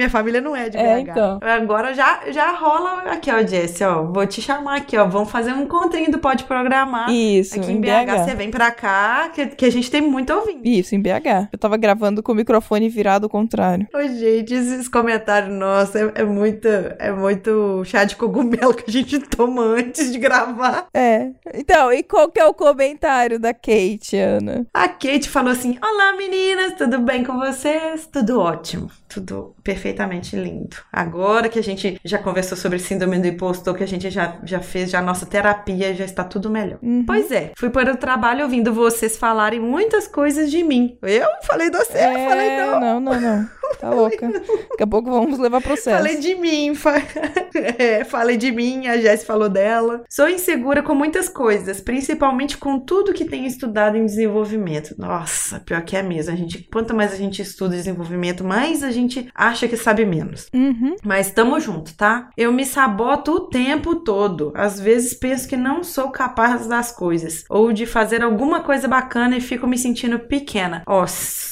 [0.00, 0.12] minha BH.
[0.12, 0.82] família- não é de BH.
[0.82, 1.38] É, então.
[1.42, 4.02] Agora já, já rola aqui, ó, Jesse, ó.
[4.04, 5.06] Vou te chamar aqui, ó.
[5.06, 7.10] Vamos fazer um encontrinho do Pode Programar.
[7.10, 10.32] Isso, Aqui em em BH, você vem pra cá, que, que a gente tem muito
[10.32, 10.60] ouvinte.
[10.64, 11.48] Isso, em BH.
[11.52, 13.86] Eu tava gravando com o microfone virado ao contrário.
[13.94, 18.92] Ô, gente, esses comentários nossos é, é muito, é muito chá de cogumelo que a
[18.92, 20.86] gente toma antes de gravar.
[20.94, 21.30] É.
[21.54, 24.66] Então, e qual que é o comentário da Kate, Ana?
[24.74, 28.06] A Kate falou assim: Olá meninas, tudo bem com vocês?
[28.12, 30.76] Tudo ótimo, tudo perfeitamente lindo.
[30.92, 34.60] Agora que a gente já conversou sobre síndrome do impostor, que a gente já, já
[34.60, 36.78] fez já a nossa terapia, já está tudo melhor.
[36.80, 37.04] Uhum.
[37.04, 40.96] Pois é, fui para o trabalho ouvindo vocês falarem muitas coisas de mim.
[41.02, 42.80] Eu falei de você, eu falei não.
[42.80, 43.50] não, não, não.
[43.78, 44.28] Tá louca.
[44.30, 45.96] Daqui a pouco vamos levar processo.
[45.96, 47.02] Falei de mim, fa-
[47.78, 50.02] é, falei de mim, a Jess falou dela.
[50.08, 54.94] Sou insegura com muitas coisas, principalmente com tudo que tenho estudado em desenvolvimento.
[54.98, 56.32] Nossa, pior que é mesmo.
[56.32, 60.48] A gente, quanto mais a gente estuda desenvolvimento, mais a gente acha que sabe menos.
[60.52, 60.96] Uhum.
[61.04, 62.28] Mas tamo junto, tá?
[62.36, 64.52] Eu me saboto o tempo todo.
[64.54, 69.36] Às vezes penso que não sou capaz das coisas ou de fazer alguma coisa bacana
[69.36, 70.82] e fico me sentindo pequena.
[70.86, 71.06] Ó,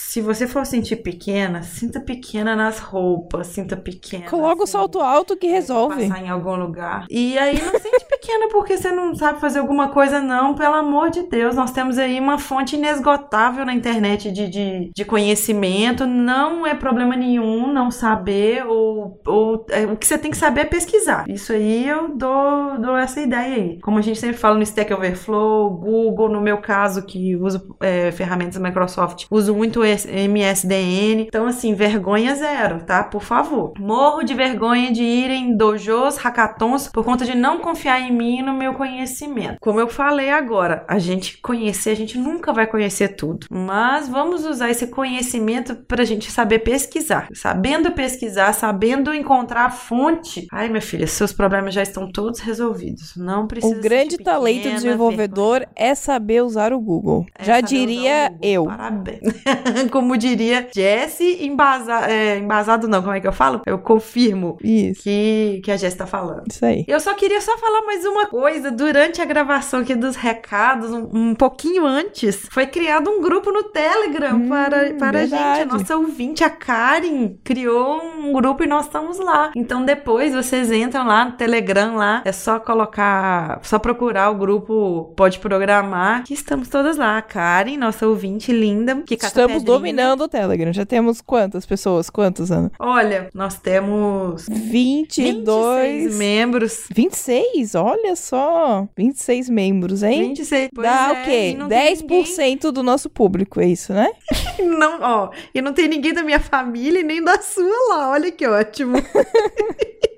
[0.09, 4.24] se você for sentir pequena, sinta pequena nas roupas, sinta pequena.
[4.24, 6.09] Coloca o assim, salto alto que resolve.
[6.09, 7.04] Passar em algum lugar.
[7.11, 10.55] E aí não sente pequena porque você não sabe fazer alguma coisa, não.
[10.55, 15.05] Pelo amor de Deus, nós temos aí uma fonte inesgotável na internet de, de, de
[15.05, 16.07] conhecimento.
[16.07, 20.62] Não é problema nenhum não saber, ou, ou é, o que você tem que saber
[20.62, 21.24] é pesquisar.
[21.26, 23.79] Isso aí eu dou, dou essa ideia aí.
[23.81, 28.12] Como a gente sempre fala no Stack Overflow, Google, no meu caso, que uso é,
[28.12, 31.22] ferramentas Microsoft, uso muito MSDN.
[31.22, 33.03] Então, assim, vergonha zero, tá?
[33.03, 33.72] Por favor.
[33.79, 38.39] Morro de vergonha de ir em dojos, hackathons, por conta de não confiar em mim
[38.39, 39.57] e no meu conhecimento.
[39.61, 43.47] Como eu falei agora, a gente conhecer, a gente nunca vai conhecer tudo.
[43.51, 47.29] Mas vamos usar esse conhecimento pra gente saber pesquisar.
[47.33, 50.47] Sabendo pesquisar, sabendo encontrar a fonte.
[50.53, 53.14] Ai, minha filha, seus problemas já estão todos resolvidos.
[53.16, 57.25] Não precisa O grande sentir talento do pequena, desenvolvedor é saber usar o Google.
[57.39, 58.39] é Já diria Google.
[58.43, 58.64] eu.
[58.64, 59.21] Parabéns.
[59.91, 63.62] Como diria Jesse, embasa, é, embasado não, como é que eu falo?
[63.66, 65.03] Eu confirmo Isso.
[65.03, 66.45] que, que a Jess tá falando.
[66.51, 66.85] Isso aí.
[66.89, 68.70] Eu só queria só falar mais uma coisa.
[68.70, 73.64] Durante a gravação aqui dos recados, um, um pouquinho antes, foi criado um grupo no
[73.64, 75.61] Telegram Hum, para, para a gente.
[75.62, 79.50] A nossa ouvinte, a Karen, criou um grupo e nós estamos lá.
[79.56, 82.22] Então depois vocês entram lá no Telegram lá.
[82.24, 87.18] É só colocar, só procurar o grupo Pode Programar, que estamos todas lá.
[87.18, 89.64] A Karen, nossa ouvinte linda, que Estamos pedrinha.
[89.78, 90.72] dominando o Telegram.
[90.72, 92.09] Já temos quantas pessoas?
[92.11, 92.70] Quantas, Ana?
[92.78, 96.04] Olha, nós temos 22.
[96.04, 96.86] 26 membros.
[96.94, 97.74] 26?
[97.89, 98.86] Olha só.
[98.97, 100.28] 26 membros, hein?
[100.28, 100.70] 26.
[100.74, 101.51] Pois Dá é, o quê?
[101.51, 104.11] e não tem 10% do nosso público, é isso, né?
[104.59, 108.11] Não, ó, e não tem ninguém da minha família e nem da sua lá.
[108.11, 108.99] Olha que ótimo.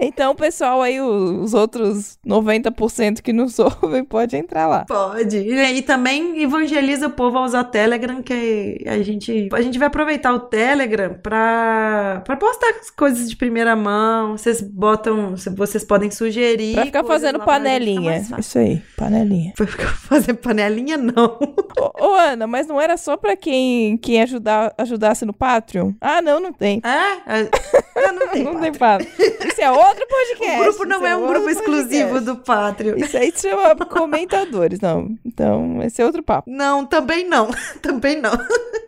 [0.00, 4.84] Então, pessoal, aí, os outros 90% que nos ouvem, pode entrar lá.
[4.86, 5.36] Pode.
[5.38, 9.88] E, e também evangeliza o povo a usar Telegram, que a gente, a gente vai
[9.88, 14.36] aproveitar o Telegram pra, pra postar as coisas de primeira mão.
[14.36, 16.74] Vocês botam, vocês podem sugerir.
[16.74, 18.26] Pra ficar fazendo gente, fica panelinha.
[18.38, 19.52] Isso aí, panelinha.
[19.56, 21.38] Pra ficar fazendo panelinha, não.
[21.78, 25.92] Ô, ô, Ana, mas não era só pra quem, quem ajudar, ajudasse no Patreon?
[26.00, 26.80] Ah, não, não tem.
[26.84, 27.40] É?
[27.40, 27.50] É,
[28.12, 28.44] Não tem.
[28.44, 29.10] não tem Patreon.
[29.18, 30.60] Isso é outro podcast.
[30.60, 32.24] O grupo não isso é um grupo outro exclusivo podcast.
[32.24, 32.98] do Pátrio.
[32.98, 35.16] Isso aí se chama comentadores, não.
[35.24, 36.50] Então, esse é outro papo.
[36.50, 37.50] Não, também não.
[37.82, 38.32] Também não.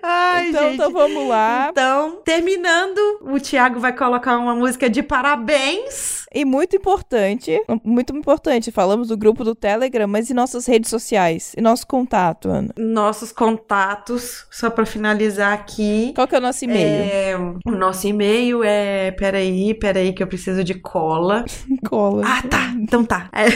[0.03, 0.75] Ai, então, gente.
[0.75, 1.69] então vamos lá.
[1.71, 6.27] Então, terminando, o Thiago vai colocar uma música de parabéns.
[6.33, 11.55] E muito importante, muito importante, falamos do grupo do Telegram, mas e nossas redes sociais?
[11.57, 12.69] E nosso contato, Ana?
[12.77, 16.13] Nossos contatos, só pra finalizar aqui.
[16.15, 16.87] Qual que é o nosso e-mail?
[16.87, 17.37] É,
[17.67, 19.11] o nosso e-mail é.
[19.13, 21.45] Peraí, peraí, que eu preciso de cola.
[21.87, 22.23] Cola.
[22.25, 22.73] Ah, tá.
[22.79, 23.29] Então tá.
[23.33, 23.47] É,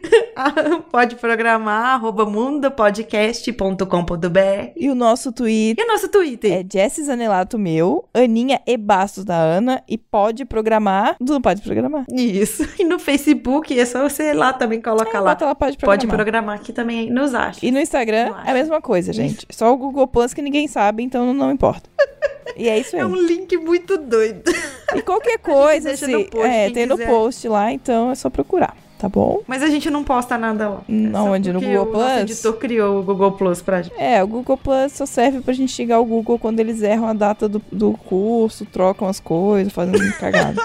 [0.90, 4.72] pode programar, arroba mundopodcast.com.br.
[4.76, 6.52] E o nosso Twitter E o nosso Twitter?
[6.52, 11.16] é Jessie Zanelato meu, Aninha e Bastos da Ana, e pode programar.
[11.18, 12.04] Tu não pode programar?
[12.10, 12.66] Isso.
[12.78, 15.30] E no Facebook, é só você ir lá também, coloca lá.
[15.30, 15.98] Bota lá, pode programar.
[15.98, 17.64] Pode programar aqui também, nos acha.
[17.64, 19.46] E no Instagram é a mesma coisa, gente.
[19.50, 21.90] Só o Google Plus que ninguém sabe, então não importa.
[22.56, 23.02] E é isso aí.
[23.02, 24.42] É um link muito doido.
[24.94, 26.26] E qualquer coisa, se, no
[26.70, 27.08] é, tem no quiser.
[27.08, 29.40] post lá, então é só procurar, tá bom?
[29.46, 30.80] Mas a gente não posta nada lá.
[30.88, 31.52] É Não, só onde?
[31.52, 32.10] No Google O Plus?
[32.22, 33.94] editor criou o Google Plus pra gente.
[33.98, 37.12] É, o Google Plus só serve pra gente xingar o Google quando eles erram a
[37.12, 40.60] data do, do curso, trocam as coisas, fazem cagada.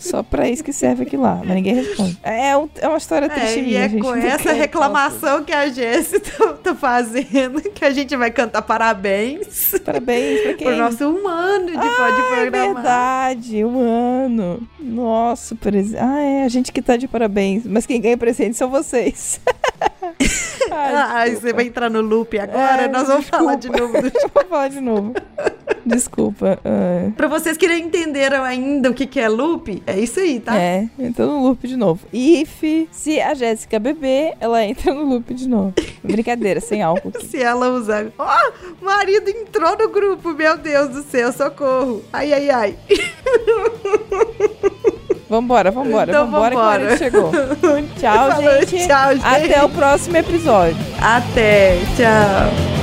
[0.00, 2.18] Só pra isso que serve aqui lá, mas ninguém responde.
[2.22, 4.02] É, um- é uma história triste É, e minha, é gente.
[4.02, 9.72] com essa reclamação que a Jéssica tá, tá fazendo que a gente vai cantar parabéns.
[9.84, 10.66] Parabéns pra quem?
[10.66, 12.74] pro nosso humano de Pode É Programar.
[12.74, 14.66] verdade, um ano.
[14.80, 16.00] Nosso presente.
[16.02, 17.64] Ah, é, a gente que tá de parabéns.
[17.66, 19.38] Mas quem ganha presente são vocês.
[20.70, 21.40] Ai, Ah, desculpa.
[21.48, 22.82] você vai entrar no loop agora?
[22.82, 24.00] É, Nós vamos falar de desculpa.
[24.00, 24.10] novo.
[24.10, 24.20] Do...
[24.34, 25.14] Vou falar de novo.
[25.84, 26.58] Desculpa.
[26.64, 27.10] ah.
[27.16, 30.56] Pra vocês que não entenderam ainda o que, que é loop, é isso aí, tá?
[30.56, 32.00] É, entra no loop de novo.
[32.12, 35.74] If, se a Jéssica beber, ela entra no loop de novo.
[36.02, 37.12] Brincadeira, sem álcool.
[37.30, 38.06] Se ela usar.
[38.18, 42.02] Ó, o marido entrou no grupo, meu Deus do céu, socorro.
[42.12, 42.76] Ai, ai, ai.
[45.28, 46.96] Vambora, vambora, Então vambora que o vambora.
[46.96, 47.30] chegou.
[48.00, 48.84] Tchau, gente.
[48.88, 49.24] tchau, gente.
[49.24, 50.76] Até o próximo episódio.
[51.00, 52.79] Até, tchau.